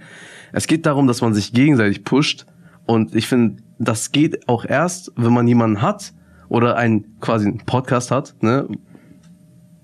Es 0.51 0.65
geht 0.65 0.85
darum, 0.85 1.07
dass 1.07 1.21
man 1.21 1.33
sich 1.33 1.53
gegenseitig 1.53 2.03
pusht. 2.03 2.45
Und 2.85 3.13
ich 3.13 3.27
finde, 3.27 3.61
das 3.77 4.11
geht 4.11 4.47
auch 4.47 4.65
erst, 4.65 5.11
wenn 5.15 5.33
man 5.33 5.47
jemanden 5.47 5.81
hat 5.81 6.13
oder 6.47 6.75
einen 6.75 7.19
quasi 7.19 7.47
einen 7.47 7.59
Podcast 7.59 8.09
hat, 8.09 8.35
ne, 8.41 8.67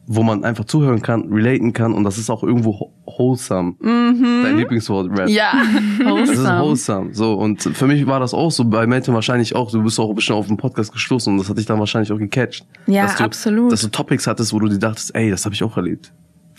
wo 0.07 0.23
man 0.23 0.43
einfach 0.43 0.65
zuhören 0.65 1.01
kann, 1.01 1.31
relaten 1.31 1.73
kann 1.73 1.93
und 1.93 2.03
das 2.03 2.17
ist 2.17 2.29
auch 2.29 2.43
irgendwo 2.43 2.91
wholesome. 3.05 3.75
Mhm. 3.79 4.41
Dein 4.43 4.57
Lieblingswort, 4.57 5.17
Rap. 5.17 5.29
Ja, 5.29 5.53
wholesome. 6.03 6.25
Das 6.25 6.29
ist 6.29 6.59
wholesome. 6.59 7.13
So, 7.13 7.33
und 7.33 7.61
für 7.61 7.87
mich 7.87 8.05
war 8.05 8.19
das 8.19 8.33
auch 8.33 8.51
so, 8.51 8.65
bei 8.65 8.85
Melton 8.87 9.15
wahrscheinlich 9.15 9.55
auch, 9.55 9.71
du 9.71 9.83
bist 9.83 9.99
auch 9.99 10.13
bestimmt 10.13 10.39
auf 10.39 10.47
den 10.47 10.57
Podcast 10.57 10.91
gestoßen 10.91 11.33
und 11.33 11.39
das 11.39 11.49
hat 11.49 11.57
dich 11.57 11.65
dann 11.65 11.79
wahrscheinlich 11.79 12.11
auch 12.11 12.19
gecatcht. 12.19 12.65
Ja, 12.87 13.03
dass 13.03 13.15
du, 13.15 13.23
absolut. 13.23 13.71
Dass 13.71 13.81
du 13.81 13.87
Topics 13.87 14.27
hattest, 14.27 14.53
wo 14.53 14.59
du 14.59 14.69
dir 14.69 14.79
dachtest, 14.79 15.15
ey, 15.15 15.29
das 15.29 15.45
habe 15.45 15.55
ich 15.55 15.63
auch 15.63 15.75
erlebt. 15.77 16.11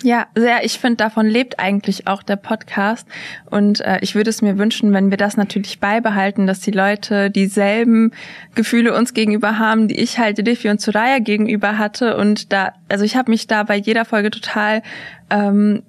Ja, 0.02 0.26
sehr. 0.34 0.62
Ich 0.64 0.78
finde, 0.78 0.96
davon 0.96 1.26
lebt 1.26 1.58
eigentlich 1.58 2.06
auch 2.06 2.22
der 2.22 2.36
Podcast. 2.36 3.08
Und 3.50 3.80
äh, 3.80 3.98
ich 4.02 4.14
würde 4.14 4.28
es 4.28 4.42
mir 4.42 4.58
wünschen, 4.58 4.92
wenn 4.92 5.10
wir 5.10 5.16
das 5.16 5.38
natürlich 5.38 5.80
beibehalten, 5.80 6.46
dass 6.46 6.60
die 6.60 6.70
Leute 6.70 7.30
dieselben 7.30 8.12
Gefühle 8.54 8.94
uns 8.94 9.14
gegenüber 9.14 9.58
haben, 9.58 9.88
die 9.88 9.98
ich 9.98 10.18
halt 10.18 10.46
Diffie 10.46 10.68
und 10.68 10.82
Soraya 10.82 11.18
gegenüber 11.18 11.78
hatte. 11.78 12.18
Und 12.18 12.52
da, 12.52 12.74
also 12.90 13.04
ich 13.04 13.16
habe 13.16 13.30
mich 13.30 13.46
da 13.46 13.62
bei 13.62 13.76
jeder 13.76 14.04
Folge 14.04 14.30
total 14.30 14.82
ähm, 15.30 15.82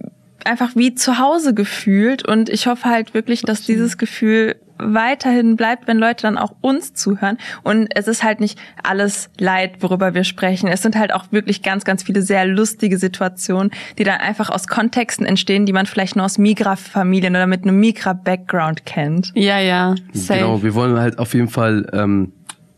einfach 0.46 0.76
wie 0.76 0.96
zu 0.96 1.20
Hause 1.20 1.54
gefühlt. 1.54 2.26
Und 2.26 2.48
ich 2.48 2.68
hoffe 2.68 2.86
halt 2.86 3.14
wirklich, 3.14 3.42
dass 3.42 3.64
dieses 3.64 3.98
Gefühl 3.98 4.56
weiterhin 4.80 5.56
bleibt, 5.56 5.88
wenn 5.88 5.98
Leute 5.98 6.24
dann 6.24 6.38
auch 6.38 6.54
uns 6.62 6.94
zuhören. 6.94 7.38
Und 7.64 7.88
es 7.96 8.08
ist 8.08 8.24
halt 8.24 8.40
nicht 8.40 8.60
alles 8.84 9.30
Leid, 9.40 9.82
worüber 9.82 10.14
wir 10.14 10.24
sprechen. 10.24 10.68
Es 10.68 10.82
sind 10.82 10.96
halt 10.96 11.14
auch 11.14 11.32
wirklich 11.32 11.62
ganz, 11.62 11.84
ganz 11.84 12.04
viele 12.04 12.22
sehr 12.22 12.46
lustige 12.46 12.98
Situationen, 12.98 13.72
die 13.98 14.04
dann 14.04 14.20
einfach 14.20 14.50
aus 14.50 14.68
Kontexten 14.68 15.26
entstehen, 15.26 15.66
die 15.66 15.74
man 15.74 15.86
vielleicht 15.86 16.16
nur 16.16 16.26
aus 16.26 16.38
Migra-Familien 16.38 17.36
oder 17.36 17.48
mit 17.48 17.64
einem 17.64 17.80
Migra-Background 17.80 18.86
kennt. 18.86 19.32
Ja, 19.36 19.60
ja. 19.60 19.96
Safe. 20.14 20.40
Genau, 20.40 20.64
wir 20.64 20.74
wollen 20.74 20.98
halt 20.98 21.20
auf 21.20 21.34
jeden 21.34 21.50
Fall 21.50 21.88
ähm, 21.94 22.34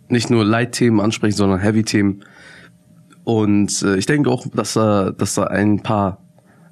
nicht 0.08 0.30
nur 0.30 0.44
Leitthemen 0.46 1.00
ansprechen, 1.00 1.38
sondern 1.38 1.60
Heavy-Themen. 1.60 2.24
Und 3.24 3.82
äh, 3.84 3.98
ich 3.98 4.06
denke 4.06 4.30
auch, 4.30 4.48
dass 4.54 4.74
da, 4.74 5.12
dass 5.12 5.36
da 5.36 5.44
ein 5.44 5.82
paar 5.82 6.20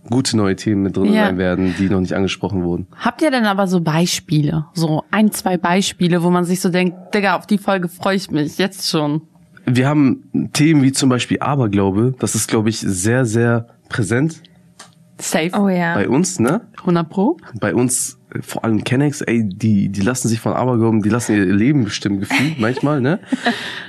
gute 0.10 0.38
neue 0.38 0.56
Themen 0.56 0.84
mit 0.84 0.98
drin 0.98 1.13
ja. 1.13 1.26
sein 1.26 1.38
werden, 1.38 1.76
die 1.78 1.89
noch 1.89 2.00
nicht 2.00 2.13
angesprochen 2.13 2.63
wurden. 2.63 2.88
Habt 2.98 3.22
ihr 3.22 3.32
denn 3.32 3.46
aber 3.46 3.67
so 3.67 3.82
Beispiele? 3.82 4.65
So 4.74 5.04
ein, 5.12 5.32
zwei 5.32 5.58
Beispiele, 5.58 6.24
wo 6.24 6.30
man 6.30 6.46
sich 6.46 6.62
so 6.62 6.70
denkt, 6.70 7.13
Digga, 7.13 7.38
auf 7.38 7.48
die 7.48 7.58
Folge 7.58 7.88
freue 7.88 8.15
ich 8.15 8.32
mich 8.32 8.58
jetzt 8.58 8.89
schon. 8.89 9.22
Wir 9.65 9.88
haben 9.88 10.50
Themen 10.54 10.82
wie 10.82 10.93
zum 10.93 11.10
Beispiel 11.10 11.39
Aberglaube. 11.41 12.15
Das 12.20 12.36
ist, 12.36 12.48
glaube 12.48 12.70
ich, 12.70 12.80
sehr, 12.80 13.26
sehr 13.26 13.67
präsent. 13.89 14.41
Safe. 15.20 15.52
Oh 15.60 15.67
ja. 15.67 15.96
Bei 15.96 16.08
uns, 16.08 16.39
ne? 16.39 16.62
100 16.80 17.10
Pro. 17.10 17.38
Bei 17.60 17.74
uns, 17.74 18.16
vor 18.41 18.63
allem 18.63 18.83
Kennex, 18.83 19.21
ey, 19.21 19.47
die, 19.47 19.89
die 19.89 20.01
lassen 20.01 20.27
sich 20.27 20.39
von 20.39 20.53
Aberglauben, 20.53 21.01
die 21.01 21.09
lassen 21.09 21.35
ihr 21.35 21.45
Leben 21.45 21.85
bestimmen 21.85 22.19
gefühlt 22.19 22.59
manchmal, 22.59 23.01
ne? 23.01 23.19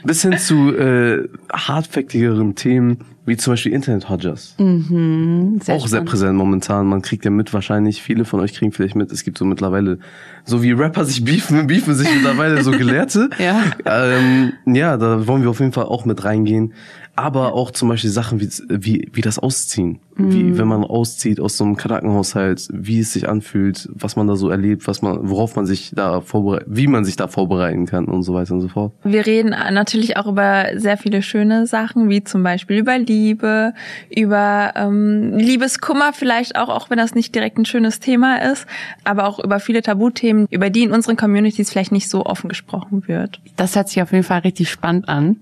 Bis 0.05 0.22
hin 0.22 0.38
zu 0.38 0.74
äh, 0.74 1.29
hardfaktigeren 1.53 2.55
Themen, 2.55 2.98
wie 3.27 3.37
zum 3.37 3.53
Beispiel 3.53 3.72
Internet-Hodgers. 3.72 4.55
Mhm, 4.59 5.59
sehr 5.62 5.74
Auch 5.74 5.81
spannend. 5.81 5.88
sehr 5.90 6.01
präsent 6.03 6.37
momentan. 6.38 6.87
Man 6.87 7.03
kriegt 7.03 7.24
ja 7.24 7.31
mit, 7.31 7.53
wahrscheinlich, 7.53 8.03
viele 8.03 8.24
von 8.24 8.40
euch 8.40 8.55
kriegen 8.55 8.72
vielleicht 8.72 8.96
mit, 8.96 9.12
es 9.12 9.24
gibt 9.24 9.38
so 9.38 9.44
mittlerweile, 9.44 9.98
so 10.44 10.62
wie 10.62 10.72
Rapper 10.72 11.05
sich 11.05 11.24
beefen, 11.24 11.66
beefen 11.66 11.94
sich 11.94 12.09
mittlerweile 12.12 12.62
so 12.62 12.70
Gelehrte. 12.70 13.29
ja. 13.38 13.62
Ähm, 13.85 14.53
ja, 14.66 14.96
da 14.96 15.27
wollen 15.27 15.42
wir 15.42 15.51
auf 15.51 15.61
jeden 15.61 15.72
Fall 15.72 15.87
auch 15.87 16.05
mit 16.05 16.24
reingehen. 16.24 16.72
Aber 17.16 17.55
auch 17.55 17.72
zum 17.72 17.88
Beispiel 17.88 18.11
Sachen 18.11 18.40
wie, 18.40 18.48
wie, 18.68 19.09
wie 19.12 19.22
das 19.22 19.40
Ausziehen. 19.40 19.98
Mhm. 20.14 20.33
Wie, 20.33 20.57
wenn 20.59 20.68
man 20.68 20.85
auszieht 20.85 21.40
aus 21.40 21.57
so 21.57 21.64
einem 21.64 21.77
Krankenhaushalt, 21.77 22.68
wie 22.72 23.01
es 23.01 23.12
sich 23.12 23.29
anfühlt, 23.29 23.88
was 23.92 24.14
man 24.14 24.28
da 24.29 24.37
so 24.37 24.51
erlebt, 24.51 24.87
was 24.87 25.03
man, 25.03 25.29
worauf 25.29 25.57
man 25.57 25.67
sich 25.67 25.93
da 25.95 26.21
vorbereitet, 26.21 26.69
wie 26.71 26.87
man 26.87 27.05
sich 27.05 27.17
da 27.17 27.29
vorbereiten 27.29 27.87
kann 27.87 28.07
und 28.07 28.23
so 28.23 28.35
weiter 28.35 28.55
und 28.55 28.61
so 28.61 28.69
fort. 28.69 28.93
Wir 29.05 29.27
reden 29.27 29.51
natürlich 29.51 30.17
auch 30.17 30.27
über 30.27 30.67
sehr 30.77 30.97
viele 30.97 31.23
schöne 31.23 31.67
Sachen, 31.67 32.09
wie 32.09 32.23
zum 32.23 32.43
Beispiel 32.43 32.79
über 32.79 32.99
Liebe, 32.99 33.73
über 34.14 34.73
ähm, 34.77 35.37
Liebeskummer 35.37 36.12
vielleicht 36.12 36.57
auch, 36.57 36.69
auch 36.69 36.91
wenn 36.91 36.99
das 36.99 37.14
nicht 37.14 37.35
direkt 37.35 37.59
ein 37.59 37.64
schönes 37.64 38.01
Thema 38.01 38.37
ist, 38.37 38.67
aber 39.05 39.27
auch 39.27 39.38
über 39.38 39.61
viele 39.61 39.83
Tabuthemen, 39.83 40.47
über 40.51 40.71
die 40.71 40.83
in 40.83 40.93
unseren 40.93 41.17
Communities 41.17 41.71
vielleicht 41.71 41.93
nicht 41.93 42.09
so 42.09 42.25
offen 42.25 42.49
gesprochen 42.49 43.09
wird. 43.09 43.41
Das 43.57 43.77
hört 43.77 43.88
sich 43.88 44.03
auf 44.03 44.12
jeden 44.12 44.25
Fall 44.25 44.41
richtig 44.41 44.71
spannend 44.71 45.09
an. 45.09 45.38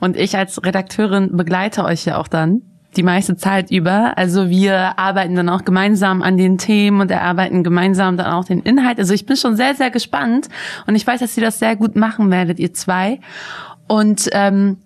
Und 0.00 0.16
ich 0.16 0.36
als 0.36 0.64
Redakteurin 0.64 1.36
begleite 1.36 1.84
euch 1.84 2.04
ja 2.04 2.18
auch 2.18 2.28
dann 2.28 2.62
die 2.96 3.02
meiste 3.02 3.36
Zeit 3.36 3.70
über. 3.70 4.16
Also 4.16 4.48
wir 4.48 4.98
arbeiten 4.98 5.34
dann 5.34 5.48
auch 5.48 5.64
gemeinsam 5.64 6.22
an 6.22 6.36
den 6.36 6.58
Themen 6.58 7.00
und 7.00 7.10
erarbeiten 7.10 7.62
gemeinsam 7.62 8.16
dann 8.16 8.26
auch 8.26 8.44
den 8.44 8.60
Inhalt. 8.60 8.98
Also 8.98 9.14
ich 9.14 9.26
bin 9.26 9.36
schon 9.36 9.56
sehr, 9.56 9.74
sehr 9.74 9.90
gespannt 9.90 10.48
und 10.86 10.94
ich 10.94 11.06
weiß, 11.06 11.20
dass 11.20 11.36
ihr 11.36 11.42
das 11.42 11.58
sehr 11.58 11.76
gut 11.76 11.96
machen 11.96 12.30
werdet, 12.30 12.58
ihr 12.58 12.72
zwei. 12.72 13.20
Und 13.86 14.28
ähm, 14.32 14.78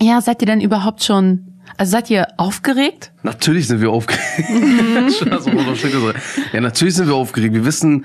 ja, 0.00 0.20
seid 0.20 0.42
ihr 0.42 0.46
denn 0.46 0.60
überhaupt 0.60 1.04
schon, 1.04 1.60
also 1.76 1.92
seid 1.92 2.10
ihr 2.10 2.26
aufgeregt? 2.38 3.12
Natürlich 3.22 3.68
sind 3.68 3.80
wir 3.80 3.90
aufgeregt. 3.90 4.24
ja, 6.52 6.60
natürlich 6.60 6.94
sind 6.94 7.08
wir 7.08 7.14
aufgeregt. 7.14 7.54
Wir 7.54 7.64
wissen 7.64 8.04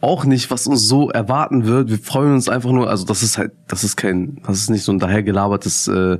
auch 0.00 0.24
nicht, 0.24 0.50
was 0.50 0.66
uns 0.66 0.88
so 0.88 1.10
erwarten 1.10 1.66
wird. 1.66 1.90
Wir 1.90 1.98
freuen 1.98 2.34
uns 2.34 2.48
einfach 2.48 2.70
nur, 2.70 2.88
also 2.88 3.04
das 3.04 3.22
ist 3.22 3.36
halt, 3.36 3.52
das 3.68 3.84
ist 3.84 3.96
kein, 3.96 4.40
das 4.46 4.58
ist 4.58 4.70
nicht 4.70 4.84
so 4.84 4.92
ein 4.92 4.98
dahergelabertes 4.98 5.88
äh, 5.88 6.18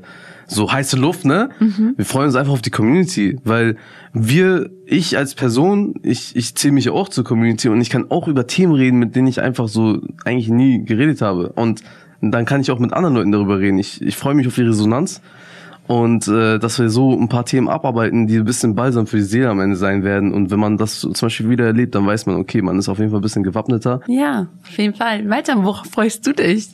so 0.51 0.71
heiße 0.71 0.97
Luft, 0.97 1.25
ne? 1.25 1.51
Mhm. 1.61 1.95
Wir 1.97 2.05
freuen 2.05 2.27
uns 2.27 2.35
einfach 2.35 2.53
auf 2.53 2.63
die 2.63 2.71
Community, 2.71 3.39
weil 3.45 3.77
wir, 4.13 4.71
ich 4.85 5.17
als 5.17 5.35
Person, 5.35 5.95
ich, 6.03 6.35
ich 6.35 6.55
zähle 6.57 6.75
mich 6.75 6.91
auch 6.91 7.09
zur 7.09 7.25
Community 7.25 7.69
und 7.69 7.81
ich 7.81 7.91
kann 7.91 8.11
auch 8.11 8.27
über 8.27 8.47
Themen 8.47 8.75
reden, 8.75 8.99
mit 8.99 9.15
denen 9.15 9.29
ich 9.29 9.41
einfach 9.41 9.69
so 9.69 10.01
eigentlich 10.25 10.49
nie 10.49 10.85
geredet 10.85 11.23
habe. 11.23 11.53
Und 11.53 11.83
dann 12.21 12.45
kann 12.45 12.61
ich 12.61 12.71
auch 12.71 12.79
mit 12.79 12.93
anderen 12.93 13.15
Leuten 13.15 13.33
darüber 13.33 13.59
reden. 13.61 13.79
Ich, 13.79 14.03
ich 14.03 14.17
freue 14.17 14.35
mich 14.35 14.47
auf 14.47 14.57
die 14.57 14.63
Resonanz 14.63 15.23
und 15.91 16.29
äh, 16.29 16.61
dass 16.61 16.79
wir 16.79 16.89
so 16.89 17.19
ein 17.19 17.29
paar 17.29 17.45
Themen 17.45 17.69
abarbeiten, 17.69 18.29
die 18.29 18.37
ein 18.37 18.45
bisschen 18.45 18.77
balsam 18.77 19.09
für 19.09 19.17
die 19.17 19.25
Seele 19.25 19.49
am 19.49 19.59
Ende 19.59 19.75
sein 19.75 20.05
werden. 20.05 20.33
Und 20.33 20.53
wenn 20.53 20.61
man 20.61 20.77
das 20.77 21.01
zum 21.01 21.13
Beispiel 21.21 21.51
wieder 21.51 21.67
erlebt, 21.67 21.97
dann 21.97 22.07
weiß 22.07 22.27
man, 22.27 22.37
okay, 22.37 22.63
man 22.63 22.79
ist 22.79 22.89
auf 22.89 23.01
jeden 23.01 23.11
Fall 23.11 23.19
ein 23.19 23.23
bisschen 23.23 23.43
gewappneter. 23.43 24.01
Ja, 24.07 24.47
auf 24.63 24.79
jeden 24.79 24.95
Fall. 24.95 25.29
Weiter, 25.29 25.65
worauf 25.65 25.87
freust 25.91 26.25
du 26.29 26.33
dich? 26.33 26.69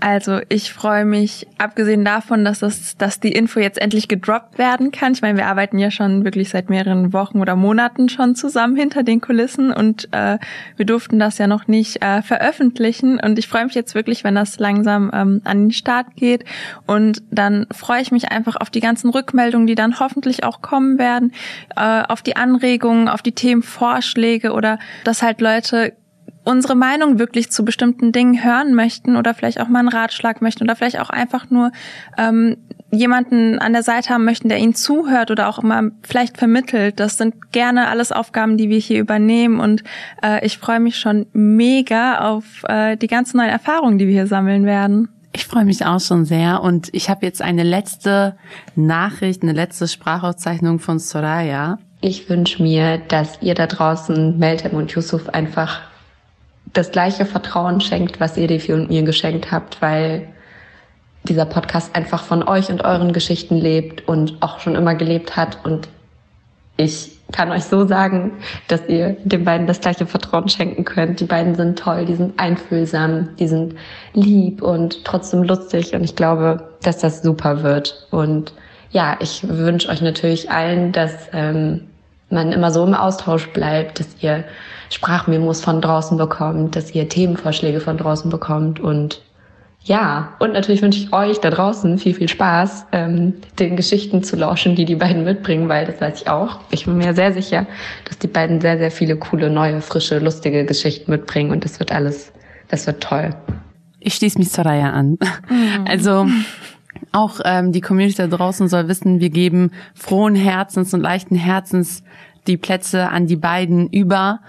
Also 0.00 0.40
ich 0.48 0.72
freue 0.72 1.04
mich, 1.04 1.46
abgesehen 1.58 2.04
davon, 2.04 2.46
dass 2.46 2.60
das, 2.60 2.96
dass 2.96 3.20
die 3.20 3.32
Info 3.32 3.60
jetzt 3.60 3.78
endlich 3.78 4.08
gedroppt 4.08 4.56
werden 4.56 4.90
kann. 4.90 5.12
Ich 5.12 5.20
meine, 5.20 5.36
wir 5.36 5.46
arbeiten 5.46 5.78
ja 5.78 5.90
schon 5.90 6.24
wirklich 6.24 6.48
seit 6.48 6.70
mehreren 6.70 7.12
Wochen 7.12 7.40
oder 7.40 7.56
Monaten 7.56 8.08
schon 8.08 8.34
zusammen 8.34 8.76
hinter 8.76 9.02
den 9.02 9.20
Kulissen 9.20 9.70
und 9.70 10.08
äh, 10.12 10.38
wir 10.76 10.86
durften 10.86 11.18
das 11.18 11.36
ja 11.36 11.46
noch 11.46 11.66
nicht 11.66 12.02
äh, 12.02 12.22
veröffentlichen. 12.22 13.20
Und 13.20 13.38
ich 13.38 13.48
freue 13.48 13.66
mich 13.66 13.74
jetzt 13.74 13.94
wirklich, 13.94 14.24
wenn 14.24 14.34
das 14.34 14.58
langsam 14.58 15.10
ähm, 15.12 15.42
an 15.44 15.64
den 15.64 15.72
Start 15.72 16.16
geht. 16.16 16.44
Und 16.86 17.22
dann 17.30 17.66
freue 17.70 18.00
ich 18.00 18.12
mich 18.12 18.30
einfach 18.30 18.45
einfach 18.46 18.60
auf 18.60 18.70
die 18.70 18.80
ganzen 18.80 19.10
Rückmeldungen, 19.10 19.66
die 19.66 19.74
dann 19.74 19.98
hoffentlich 19.98 20.44
auch 20.44 20.62
kommen 20.62 20.98
werden, 20.98 21.32
äh, 21.76 22.02
auf 22.02 22.22
die 22.22 22.36
Anregungen, 22.36 23.08
auf 23.08 23.22
die 23.22 23.32
Themenvorschläge 23.32 24.52
oder 24.52 24.78
dass 25.04 25.22
halt 25.22 25.40
Leute 25.40 25.94
unsere 26.44 26.76
Meinung 26.76 27.18
wirklich 27.18 27.50
zu 27.50 27.64
bestimmten 27.64 28.12
Dingen 28.12 28.44
hören 28.44 28.74
möchten 28.74 29.16
oder 29.16 29.34
vielleicht 29.34 29.60
auch 29.60 29.66
mal 29.66 29.80
einen 29.80 29.88
Ratschlag 29.88 30.42
möchten 30.42 30.62
oder 30.62 30.76
vielleicht 30.76 31.00
auch 31.00 31.10
einfach 31.10 31.50
nur 31.50 31.72
ähm, 32.16 32.56
jemanden 32.92 33.58
an 33.58 33.72
der 33.72 33.82
Seite 33.82 34.10
haben 34.10 34.24
möchten, 34.24 34.48
der 34.48 34.58
ihnen 34.58 34.76
zuhört 34.76 35.32
oder 35.32 35.48
auch 35.48 35.58
immer 35.58 35.90
vielleicht 36.02 36.38
vermittelt. 36.38 37.00
Das 37.00 37.16
sind 37.16 37.50
gerne 37.50 37.88
alles 37.88 38.12
Aufgaben, 38.12 38.56
die 38.56 38.70
wir 38.70 38.78
hier 38.78 39.00
übernehmen 39.00 39.58
und 39.58 39.82
äh, 40.22 40.44
ich 40.46 40.58
freue 40.58 40.78
mich 40.78 40.98
schon 41.00 41.26
mega 41.32 42.20
auf 42.20 42.62
äh, 42.68 42.96
die 42.96 43.08
ganzen 43.08 43.38
neuen 43.38 43.50
Erfahrungen, 43.50 43.98
die 43.98 44.06
wir 44.06 44.14
hier 44.14 44.28
sammeln 44.28 44.66
werden. 44.66 45.08
Ich 45.36 45.44
freue 45.44 45.66
mich 45.66 45.84
auch 45.84 46.00
schon 46.00 46.24
sehr 46.24 46.62
und 46.62 46.88
ich 46.94 47.10
habe 47.10 47.26
jetzt 47.26 47.42
eine 47.42 47.62
letzte 47.62 48.38
Nachricht, 48.74 49.42
eine 49.42 49.52
letzte 49.52 49.86
Sprachaufzeichnung 49.86 50.78
von 50.78 50.98
Soraya. 50.98 51.78
Ich 52.00 52.30
wünsche 52.30 52.62
mir, 52.62 52.96
dass 52.96 53.42
ihr 53.42 53.54
da 53.54 53.66
draußen 53.66 54.38
Meltem 54.38 54.72
und 54.72 54.92
Yusuf 54.92 55.28
einfach 55.28 55.82
das 56.72 56.90
gleiche 56.90 57.26
Vertrauen 57.26 57.82
schenkt, 57.82 58.18
was 58.18 58.38
ihr 58.38 58.46
Defi 58.46 58.72
und 58.72 58.88
mir 58.88 59.02
geschenkt 59.02 59.52
habt, 59.52 59.82
weil 59.82 60.26
dieser 61.24 61.44
Podcast 61.44 61.94
einfach 61.94 62.24
von 62.24 62.42
euch 62.42 62.70
und 62.70 62.82
euren 62.82 63.12
Geschichten 63.12 63.56
lebt 63.56 64.08
und 64.08 64.38
auch 64.40 64.60
schon 64.60 64.74
immer 64.74 64.94
gelebt 64.94 65.36
hat 65.36 65.66
und 65.66 65.86
ich 66.78 67.15
kann 67.32 67.50
euch 67.50 67.64
so 67.64 67.86
sagen, 67.86 68.32
dass 68.68 68.86
ihr 68.88 69.16
den 69.24 69.44
beiden 69.44 69.66
das 69.66 69.80
gleiche 69.80 70.06
Vertrauen 70.06 70.48
schenken 70.48 70.84
könnt. 70.84 71.20
Die 71.20 71.24
beiden 71.24 71.54
sind 71.54 71.78
toll, 71.78 72.04
die 72.04 72.14
sind 72.14 72.38
einfühlsam, 72.38 73.30
die 73.38 73.48
sind 73.48 73.74
lieb 74.14 74.62
und 74.62 75.04
trotzdem 75.04 75.42
lustig 75.42 75.94
und 75.94 76.04
ich 76.04 76.14
glaube, 76.14 76.68
dass 76.82 76.98
das 76.98 77.22
super 77.22 77.62
wird. 77.62 78.06
Und 78.10 78.52
ja, 78.90 79.16
ich 79.20 79.46
wünsche 79.48 79.88
euch 79.88 80.02
natürlich 80.02 80.50
allen, 80.50 80.92
dass 80.92 81.28
ähm, 81.32 81.82
man 82.30 82.52
immer 82.52 82.70
so 82.70 82.84
im 82.84 82.94
Austausch 82.94 83.48
bleibt, 83.48 84.00
dass 84.00 84.08
ihr 84.20 84.44
Sprachmemos 84.90 85.60
von 85.60 85.80
draußen 85.80 86.16
bekommt, 86.16 86.76
dass 86.76 86.94
ihr 86.94 87.08
Themenvorschläge 87.08 87.80
von 87.80 87.96
draußen 87.96 88.30
bekommt 88.30 88.78
und 88.78 89.20
ja, 89.86 90.34
und 90.40 90.52
natürlich 90.52 90.82
wünsche 90.82 90.98
ich 90.98 91.12
euch 91.12 91.38
da 91.38 91.48
draußen 91.48 91.96
viel, 91.98 92.12
viel 92.12 92.28
Spaß, 92.28 92.86
ähm, 92.90 93.34
den 93.60 93.76
Geschichten 93.76 94.24
zu 94.24 94.34
lauschen, 94.34 94.74
die 94.74 94.84
die 94.84 94.96
beiden 94.96 95.22
mitbringen, 95.22 95.68
weil 95.68 95.86
das 95.86 96.00
weiß 96.00 96.22
ich 96.22 96.28
auch. 96.28 96.58
Ich 96.72 96.86
bin 96.86 96.98
mir 96.98 97.14
sehr 97.14 97.32
sicher, 97.32 97.66
dass 98.04 98.18
die 98.18 98.26
beiden 98.26 98.60
sehr, 98.60 98.78
sehr 98.78 98.90
viele 98.90 99.16
coole, 99.16 99.48
neue, 99.48 99.80
frische, 99.80 100.18
lustige 100.18 100.64
Geschichten 100.64 101.12
mitbringen 101.12 101.52
und 101.52 101.64
das 101.64 101.78
wird 101.78 101.92
alles, 101.92 102.32
das 102.66 102.88
wird 102.88 103.00
toll. 103.00 103.30
Ich 104.00 104.14
schließe 104.14 104.38
mich 104.38 104.50
Soraya 104.50 104.90
an. 104.90 105.18
Mhm. 105.48 105.84
Also 105.86 106.26
auch 107.12 107.38
ähm, 107.44 107.70
die 107.70 107.80
Community 107.80 108.16
da 108.16 108.26
draußen 108.26 108.66
soll 108.66 108.88
wissen, 108.88 109.20
wir 109.20 109.30
geben 109.30 109.70
frohen 109.94 110.34
Herzens 110.34 110.94
und 110.94 111.00
leichten 111.00 111.36
Herzens 111.36 112.02
die 112.48 112.56
Plätze 112.56 113.08
an 113.10 113.26
die 113.26 113.36
beiden 113.36 113.88
über 113.88 114.40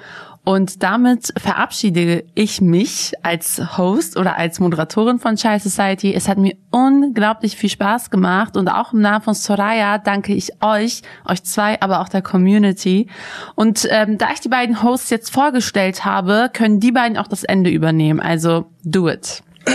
und 0.48 0.82
damit 0.82 1.34
verabschiede 1.36 2.24
ich 2.34 2.62
mich 2.62 3.12
als 3.22 3.62
Host 3.78 4.16
oder 4.16 4.38
als 4.38 4.62
Moderatorin 4.62 5.20
von 5.20 5.36
Child 5.36 5.62
Society. 5.62 6.14
Es 6.14 6.30
hat 6.30 6.38
mir 6.38 6.56
unglaublich 6.72 7.58
viel 7.58 7.70
Spaß 7.70 8.12
gemacht 8.12 8.56
und 8.56 8.70
auch 8.70 8.94
im 8.94 9.02
Namen 9.02 9.22
von 9.22 9.34
Soraya 9.34 9.98
danke 9.98 10.34
ich 10.34 10.54
euch, 10.64 11.02
euch 11.26 11.44
zwei, 11.44 11.82
aber 11.82 12.00
auch 12.00 12.08
der 12.08 12.22
Community. 12.22 13.08
Und 13.56 13.90
ähm, 13.92 14.18
da 14.18 14.30
ich 14.34 14.40
die 14.40 14.48
beiden 14.48 14.82
Hosts 14.82 15.10
jetzt 15.10 15.34
vorgestellt 15.34 16.06
habe, 16.06 16.50
können 16.54 16.80
die 16.80 16.94
beiden 16.94 17.18
auch 17.18 17.28
das 17.28 17.44
Ende 17.44 17.70
übernehmen. 17.70 18.22
Also 18.22 18.68
do 18.86 19.10
it. 19.10 19.44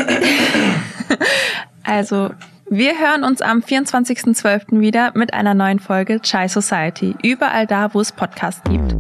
Also 1.85 2.31
wir 2.71 2.93
hören 2.99 3.25
uns 3.25 3.43
am 3.43 3.59
24.12. 3.59 4.79
wieder 4.81 5.11
mit 5.15 5.35
einer 5.35 5.53
neuen 5.53 5.81
Folge 5.81 6.21
Chai 6.23 6.47
Society. 6.47 7.17
Überall 7.21 7.67
da, 7.67 7.93
wo 7.93 8.01
es 8.01 8.13
Podcasts 8.13 8.63
gibt. 8.71 8.95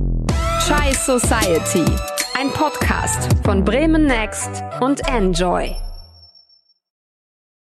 Chai 0.68 0.92
Society. 0.92 1.84
Ein 2.38 2.48
Podcast 2.52 3.28
von 3.44 3.64
Bremen 3.64 4.06
Next 4.06 4.62
und 4.80 5.00
Enjoy. 5.08 5.74